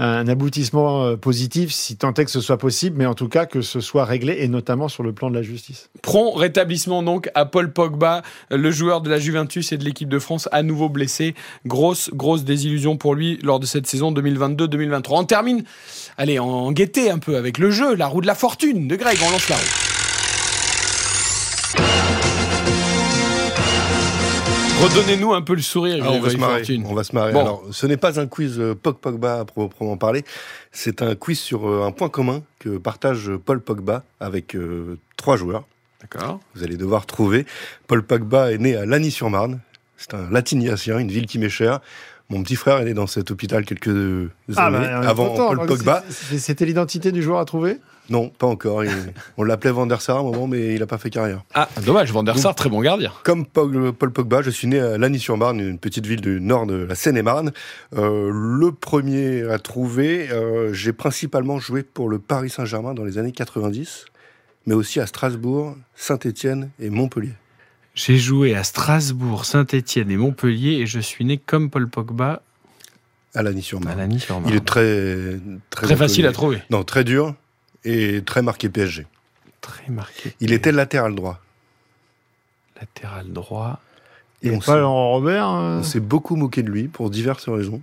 un 0.00 0.28
aboutissement 0.28 1.04
euh, 1.04 1.16
positif, 1.16 1.72
si 1.72 1.96
tant 1.96 2.14
est 2.14 2.24
que 2.24 2.30
ce 2.30 2.40
soit 2.40 2.56
possible, 2.56 2.96
mais 2.98 3.06
en 3.06 3.14
tout 3.14 3.28
cas 3.28 3.44
que 3.44 3.60
ce 3.60 3.80
soit 3.80 4.04
réglé, 4.04 4.38
et 4.40 4.48
notamment 4.48 4.88
sur 4.88 5.02
le 5.02 5.12
plan 5.12 5.30
de 5.30 5.34
la 5.34 5.42
justice. 5.42 5.90
Prompt 6.02 6.36
rétablissement 6.36 7.02
donc 7.02 7.30
à 7.34 7.44
Paul 7.44 7.72
Pogba, 7.72 8.22
le 8.50 8.70
joueur 8.70 9.02
de 9.02 9.10
la 9.10 9.18
Juventus 9.18 9.72
et 9.72 9.76
de 9.76 9.84
l'équipe 9.84 10.08
de 10.08 10.18
France, 10.18 10.48
à 10.52 10.62
nouveau 10.62 10.88
blessé. 10.88 11.34
Grosse, 11.66 12.10
grosse 12.14 12.44
désillusion 12.44 12.96
pour 12.96 13.14
lui 13.14 13.38
lors 13.42 13.60
de 13.60 13.66
cette 13.66 13.86
saison 13.86 14.12
2022-2023. 14.12 15.06
On 15.10 15.24
termine, 15.24 15.64
allez, 16.16 16.38
en 16.38 16.72
gaieté 16.72 17.10
un 17.10 17.18
peu 17.18 17.36
avec 17.36 17.58
le 17.58 17.70
jeu, 17.70 17.94
la 17.94 18.06
roue 18.06 18.22
de 18.22 18.26
la 18.26 18.34
fortune 18.34 18.88
de 18.88 18.96
Greg, 18.96 19.18
on 19.22 19.30
lance 19.30 19.48
la 19.50 19.56
roue. 19.56 19.99
Redonnez-nous 24.80 25.34
un 25.34 25.42
peu 25.42 25.54
le 25.54 25.60
sourire. 25.60 26.02
Ah, 26.06 26.10
on, 26.12 26.20
va 26.20 26.30
se 26.30 26.36
marrer, 26.38 26.80
on 26.86 26.94
va 26.94 27.04
se 27.04 27.14
marrer. 27.14 27.38
Alors, 27.38 27.62
ce 27.70 27.86
n'est 27.86 27.98
pas 27.98 28.18
un 28.18 28.26
quiz 28.26 28.58
euh, 28.58 28.74
Pog 28.74 28.96
Pogba 28.96 29.40
à 29.40 29.44
proprement 29.44 29.98
parler. 29.98 30.24
C'est 30.72 31.02
un 31.02 31.14
quiz 31.14 31.38
sur 31.38 31.68
euh, 31.68 31.84
un 31.84 31.92
point 31.92 32.08
commun 32.08 32.42
que 32.58 32.78
partage 32.78 33.30
Paul 33.44 33.60
Pogba 33.60 34.04
avec 34.20 34.56
euh, 34.56 34.98
trois 35.18 35.36
joueurs. 35.36 35.64
D'accord. 36.00 36.40
Vous 36.54 36.64
allez 36.64 36.78
devoir 36.78 37.04
trouver. 37.04 37.44
Paul 37.88 38.02
Pogba 38.02 38.52
est 38.52 38.58
né 38.58 38.74
à 38.74 38.86
Lagny-sur-Marne. 38.86 39.60
C'est 39.98 40.14
un 40.14 40.30
latignacien, 40.30 40.98
une 40.98 41.10
ville 41.10 41.26
qui 41.26 41.38
m'est 41.38 41.50
chère. 41.50 41.80
Mon 42.30 42.42
petit 42.42 42.56
frère 42.56 42.78
est 42.78 42.86
né 42.86 42.94
dans 42.94 43.06
cet 43.06 43.30
hôpital 43.30 43.66
quelques 43.66 44.30
ah, 44.56 44.66
années 44.66 44.78
bah, 44.78 45.10
avant 45.10 45.34
Paul 45.34 45.66
Pogba. 45.66 46.02
C'était 46.08 46.64
l'identité 46.64 47.12
du 47.12 47.22
joueur 47.22 47.40
à 47.40 47.44
trouver? 47.44 47.78
Non, 48.10 48.28
pas 48.28 48.46
encore. 48.46 48.82
on 49.36 49.44
l'appelait 49.44 49.70
Van 49.70 49.86
der 49.86 50.02
Sar 50.02 50.16
à 50.16 50.20
un 50.20 50.24
moment, 50.24 50.46
mais 50.46 50.74
il 50.74 50.80
n'a 50.80 50.86
pas 50.86 50.98
fait 50.98 51.10
carrière. 51.10 51.44
Ah, 51.54 51.68
dommage, 51.84 52.12
Van 52.12 52.22
der 52.22 52.36
Sar, 52.36 52.54
très 52.54 52.68
bon 52.68 52.80
gardien. 52.80 53.12
Comme 53.22 53.46
Paul, 53.46 53.92
Pogba, 53.92 54.42
je 54.42 54.50
suis 54.50 54.66
né 54.66 54.80
à 54.80 54.98
Lagny-sur-Marne, 54.98 55.60
une 55.60 55.78
petite 55.78 56.06
ville 56.06 56.20
du 56.20 56.40
nord 56.40 56.66
de 56.66 56.74
la 56.74 56.94
Seine-et-Marne. 56.94 57.52
Euh, 57.96 58.30
le 58.32 58.72
premier 58.72 59.48
à 59.48 59.58
trouver, 59.58 60.28
euh, 60.30 60.72
j'ai 60.72 60.92
principalement 60.92 61.58
joué 61.58 61.82
pour 61.82 62.08
le 62.08 62.18
Paris 62.18 62.50
Saint-Germain 62.50 62.94
dans 62.94 63.04
les 63.04 63.16
années 63.18 63.32
90, 63.32 64.06
mais 64.66 64.74
aussi 64.74 65.00
à 65.00 65.06
Strasbourg, 65.06 65.76
Saint-Étienne 65.94 66.70
et 66.80 66.90
Montpellier. 66.90 67.34
J'ai 67.94 68.18
joué 68.18 68.54
à 68.54 68.64
Strasbourg, 68.64 69.44
Saint-Etienne 69.44 70.10
et 70.10 70.16
Montpellier 70.16 70.80
et 70.80 70.86
je 70.86 71.00
suis 71.00 71.24
né 71.24 71.38
comme 71.38 71.70
Paul 71.70 71.88
Pogba 71.88 72.42
à 73.34 73.42
Lagny-sur-Marne. 73.42 74.18
Il 74.48 74.54
est 74.56 74.64
très 74.64 75.38
très, 75.70 75.86
Très 75.86 75.96
facile 75.96 76.26
à 76.26 76.32
trouver. 76.32 76.62
Non, 76.70 76.82
très 76.82 77.04
dur 77.04 77.34
et 77.84 78.22
très 78.22 78.42
marqué 78.42 78.68
PSG. 78.68 79.06
Très 79.60 79.88
marqué. 79.90 80.34
Il 80.40 80.52
était 80.52 80.72
latéral 80.72 81.14
droit. 81.14 81.40
latéral 82.80 83.30
droit. 83.32 83.80
Et 84.42 84.48
Et 84.48 84.50
on 84.56 84.58
pas 84.58 84.64
s'est- 84.72 84.78
Laurent 84.78 85.10
Robert. 85.10 85.48
euh, 85.50 85.78
on 85.80 85.82
s'est 85.82 86.00
beaucoup 86.00 86.34
moqué 86.36 86.62
de 86.62 86.70
lui 86.70 86.88
pour 86.88 87.10
diverses 87.10 87.48
raisons. 87.48 87.82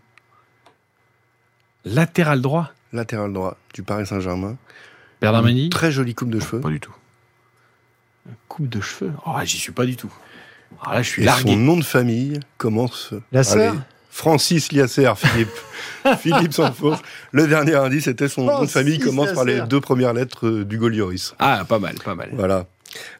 Latéral 1.86 2.42
droit. 2.42 2.72
Latéral 2.94 3.32
droit 3.32 3.58
du 3.74 3.84
Paris 3.84 4.06
Saint-Germain. 4.08 4.58
Bernard 5.22 5.44
Mendy. 5.44 5.70
Très 5.70 5.92
jolie 5.92 6.16
coupe 6.16 6.30
de 6.30 6.40
cheveux. 6.40 6.62
Pas 6.62 6.70
du 6.70 6.80
tout. 6.80 6.94
Coupe 8.48 8.70
de 8.70 8.82
cheveux. 8.82 9.14
Oh, 9.26 9.36
j'y 9.44 9.58
suis 9.58 9.72
pas 9.72 9.86
du 9.86 9.96
tout. 9.96 10.12
Alors 10.82 10.96
là, 10.96 11.02
je 11.02 11.10
suis 11.10 11.22
Et 11.22 11.26
largué. 11.26 11.52
son 11.54 11.58
nom 11.58 11.78
de 11.78 11.84
famille 11.84 12.40
commence. 12.58 13.14
Lasser 13.32 13.62
Allez, 13.68 13.80
Francis 14.18 14.72
Liasser, 14.72 15.14
Philippe. 15.16 15.52
Philippe 16.22 16.52
Sanfos. 16.52 16.96
Le 17.34 17.46
dernier 17.46 17.76
indice, 17.76 18.06
c'était 18.06 18.28
son 18.28 18.46
nom 18.46 18.64
de 18.64 18.66
famille 18.68 18.98
commence 18.98 19.32
par 19.34 19.46
les 19.46 19.62
deux 19.62 19.80
premières 19.80 20.14
lettres 20.14 20.48
euh, 20.48 20.66
du 20.66 20.80
Golioris. 20.80 21.36
Ah, 21.38 21.64
pas 21.70 21.78
mal, 21.78 21.94
pas 22.04 22.16
mal. 22.16 22.32
Voilà. 22.34 22.66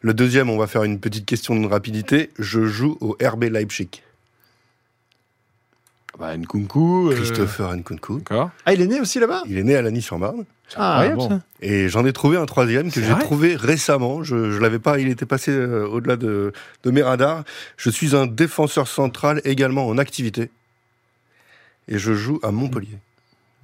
Le 0.00 0.12
deuxième, 0.12 0.50
on 0.50 0.58
va 0.58 0.66
faire 0.66 0.82
une 0.82 0.98
petite 0.98 1.24
question 1.24 1.54
de 1.54 1.68
rapidité. 1.68 2.30
Je 2.40 2.66
joue 2.66 2.98
au 3.00 3.16
RB 3.22 3.44
Leipzig. 3.44 3.88
Bah, 6.18 6.36
Nkunku. 6.36 7.10
euh, 7.10 7.14
Christopher 7.14 7.76
Nkunku. 7.76 8.18
D'accord. 8.18 8.50
Ah, 8.66 8.74
il 8.74 8.80
est 8.80 8.88
né 8.88 9.00
aussi 9.00 9.20
là-bas? 9.20 9.44
Il 9.46 9.56
est 9.56 9.62
né 9.62 9.76
à 9.76 9.82
Lagny-sur-Marne. 9.82 10.46
Ah, 10.74 11.02
Incroyable, 11.02 11.16
bon. 11.16 11.40
Et 11.60 11.88
j'en 11.88 12.04
ai 12.06 12.12
trouvé 12.12 12.38
un 12.38 12.46
troisième 12.46 12.90
que 12.90 13.00
j'ai 13.00 13.16
trouvé 13.20 13.54
récemment. 13.54 14.24
Je, 14.24 14.50
je 14.50 14.58
l'avais 14.58 14.80
pas, 14.80 14.98
il 14.98 15.06
était 15.08 15.26
passé 15.26 15.52
euh, 15.52 15.86
au-delà 15.86 16.16
de, 16.16 16.52
de 16.82 16.90
mes 16.90 17.02
radars. 17.02 17.44
Je 17.76 17.88
suis 17.88 18.16
un 18.16 18.26
défenseur 18.26 18.88
central 18.88 19.40
également 19.44 19.86
en 19.86 19.96
activité. 19.96 20.50
Et 21.88 21.98
je 21.98 22.12
joue 22.14 22.38
à 22.42 22.50
Montpellier. 22.50 22.98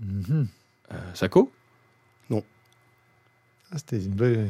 Mhm. 0.00 0.46
Euh, 0.92 0.96
Sako 1.14 1.50
Ah, 3.72 3.76
C'était 3.78 3.96
une 4.04 4.12
bonne. 4.12 4.48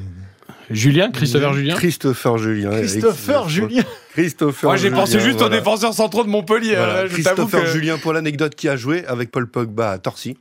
Julien 0.70 1.10
Christopher 1.10 1.54
Julien 1.54 1.76
Christopher 1.76 2.36
Julien. 2.36 2.70
Christopher 2.72 3.48
Julien 3.48 3.82
Christopher 4.12 4.68
Moi, 4.70 4.76
j'ai 4.76 4.90
pensé 4.90 5.18
juste 5.20 5.36
aux 5.36 5.38
voilà. 5.46 5.56
défenseurs 5.58 5.94
centraux 5.94 6.24
de 6.24 6.28
Montpellier. 6.28 6.74
Voilà. 6.76 6.94
euh, 6.96 7.08
je 7.08 7.22
t'avoue 7.22 7.46
Christopher 7.46 7.62
que- 7.64 7.70
Julien, 7.70 7.96
pour 7.96 8.12
l'anecdote, 8.12 8.54
qui 8.54 8.68
a 8.68 8.76
joué 8.76 9.06
avec 9.06 9.30
Paul 9.30 9.46
Pogba 9.48 9.92
à 9.92 9.98
Torcy, 9.98 10.36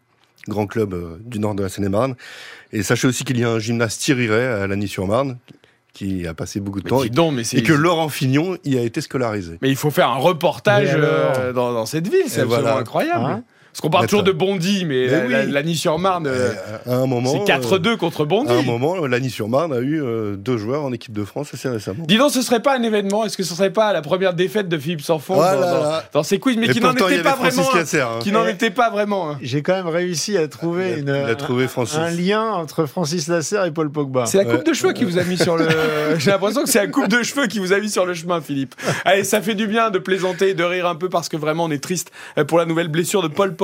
grand 0.50 0.68
club 0.68 0.94
euh, 0.94 1.18
du 1.22 1.40
nord 1.40 1.56
de 1.56 1.64
la 1.64 1.70
Seine-et-Marne. 1.70 2.16
Et 2.74 2.84
sachez 2.84 3.08
aussi 3.08 3.24
qu'il 3.24 3.38
y 3.40 3.44
a 3.46 3.50
un 3.52 3.60
gymnase 3.60 3.98
Thierry 4.00 4.28
Ray 4.30 4.44
à 4.48 4.68
Lagny-sur-Marne, 4.68 5.38
qui 5.94 6.28
a 6.28 6.34
passé 6.34 6.60
beaucoup 6.60 6.80
de 6.82 6.86
Mais 6.86 6.90
temps. 6.90 7.14
donc, 7.14 7.34
mais 7.36 7.44
Et 7.54 7.64
que 7.64 7.74
Laurent 7.74 8.10
Fignon 8.10 8.58
y 8.66 8.78
a 8.78 8.82
été 8.82 9.00
scolarisé. 9.00 9.60
Mais 9.62 9.70
il 9.70 9.76
faut 9.76 9.92
faire 9.92 10.10
un 10.10 10.18
reportage 10.18 10.90
euh, 10.96 11.54
dans, 11.54 11.72
dans 11.72 11.86
cette 11.86 12.08
ville, 12.08 12.24
c'est 12.28 12.42
absolument 12.42 12.62
voilà. 12.64 12.78
incroyable. 12.80 13.26
Hein 13.26 13.44
Parce 13.74 13.82
qu'on 13.82 13.90
parle 13.90 14.06
toujours 14.06 14.22
de 14.24 14.32
Bondy, 14.32 14.86
mais, 14.86 15.08
Mais 15.08 15.08
la- 15.08 15.26
oui. 15.26 15.32
la- 15.32 15.46
l'Agny-sur-Marne, 15.46 16.28
euh, 16.28 16.54
Et 16.86 16.90
à 16.92 16.98
un 16.98 17.08
moment, 17.08 17.32
c'est 17.32 17.44
4-2 17.52 17.98
contre 17.98 18.24
Bondy. 18.24 18.52
À 18.52 18.58
un 18.58 18.62
moment, 18.62 18.96
Lagny-sur-Marne 19.08 19.74
a 19.74 19.80
eu 19.80 20.00
euh, 20.00 20.36
deux 20.36 20.58
joueurs 20.58 20.84
en 20.84 20.94
équipe 20.94 21.12
de 21.14 21.24
France 21.24 21.50
assez 21.56 21.68
récemment. 21.70 22.06
Dis 22.08 22.18
donc, 22.18 22.30
ce 22.32 22.44
serait 22.44 22.62
pas 22.62 22.78
un 22.78 22.84
événement 22.84 23.26
Est-ce 23.26 23.36
que 23.36 23.42
ce 23.44 23.56
serait 23.56 23.72
pas 23.74 23.92
la 23.92 24.04
première 24.04 24.36
défaite 24.36 24.70
de 24.70 24.78
Philippe 24.78 25.02
Sanfon 25.02 25.34
Oh 25.38 25.40
dans, 25.40 25.44
là 25.44 25.56
dans- 25.56 25.82
là. 25.84 26.04
dans 26.14 26.22
ces 26.24 26.38
quiz, 26.40 26.56
mais 26.58 26.68
Et 26.68 26.70
qui 26.70 26.82
n'en 26.82 26.92
était 26.94 27.04
hein. 28.00 28.20
Qui 28.22 28.32
n'en 28.32 28.46
était 28.48 28.70
pas 28.70 28.92
vraiment. 28.92 29.32
hein. 29.32 29.38
J'ai 29.42 29.64
quand 29.64 29.74
même 29.74 29.88
réussi 29.88 30.38
à 30.38 30.48
trouver 30.48 30.96
Il 31.00 31.10
a- 31.10 31.18
une, 31.22 31.24
il 31.28 31.32
a 31.32 31.36
trouvé 31.36 31.68
Francis. 31.68 31.98
un 31.98 32.12
lien 32.12 32.44
entre 32.52 32.86
Francis 32.86 33.28
Lasser 33.28 33.60
et 33.66 33.72
Paul 33.72 33.90
Pogba. 33.92 34.28
C'est 34.28 34.38
la 34.38 34.46
coupe 34.46 34.58
Ouais. 34.60 34.64
de 34.64 34.74
cheveux 34.74 34.94
qui 34.94 35.04
vous 35.04 35.18
a 35.18 35.24
mis 35.24 35.38
sur 35.38 35.58
le. 35.58 35.68
J'ai 36.20 36.30
l'impression 36.30 36.62
que 36.64 36.70
c'est 36.70 36.80
la 36.80 36.88
coupe 36.88 37.08
de 37.08 37.24
cheveux 37.24 37.48
qui 37.48 37.58
vous 37.58 37.74
a 37.74 37.80
mis 37.80 37.90
sur 37.90 38.06
le 38.06 38.14
chemin, 38.14 38.40
Philippe. 38.40 38.76
Allez, 39.06 39.24
ça 39.24 39.42
fait 39.42 39.56
du 39.56 39.66
bien 39.66 39.90
de 39.90 39.98
plaisanter 39.98 40.50
et 40.50 40.54
de 40.54 40.64
rire 40.64 40.86
un 40.88 40.96
peu 40.96 41.10
parce 41.10 41.28
que 41.28 41.38
vraiment 41.38 41.64
on 41.66 41.72
est 41.72 41.82
triste 41.84 42.12
euh, 42.38 42.44
pour 42.46 42.60
la 42.60 42.66
nouvelle 42.66 42.88
blessure 42.90 43.24
de 43.24 43.28
Paul 43.30 43.56
Pogba. 43.56 43.63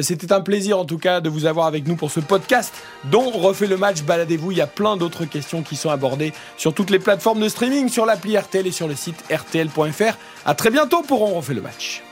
C'était 0.00 0.32
un 0.32 0.40
plaisir 0.40 0.78
en 0.78 0.84
tout 0.84 0.98
cas 0.98 1.20
de 1.20 1.28
vous 1.28 1.46
avoir 1.46 1.66
avec 1.66 1.86
nous 1.86 1.96
pour 1.96 2.10
ce 2.10 2.20
podcast 2.20 2.74
dont 3.10 3.30
refait 3.30 3.66
le 3.66 3.76
match. 3.76 4.02
Baladez-vous, 4.02 4.52
il 4.52 4.58
y 4.58 4.62
a 4.62 4.66
plein 4.66 4.96
d'autres 4.96 5.24
questions 5.24 5.62
qui 5.62 5.76
sont 5.76 5.90
abordées 5.90 6.32
sur 6.56 6.74
toutes 6.74 6.90
les 6.90 6.98
plateformes 6.98 7.40
de 7.40 7.48
streaming, 7.48 7.88
sur 7.88 8.06
l'appli 8.06 8.36
RTL 8.36 8.66
et 8.66 8.72
sur 8.72 8.88
le 8.88 8.94
site 8.94 9.24
rtl.fr. 9.30 10.16
À 10.44 10.54
très 10.54 10.70
bientôt 10.70 11.02
pour 11.02 11.22
On 11.22 11.34
refait 11.34 11.54
le 11.54 11.62
match. 11.62 12.02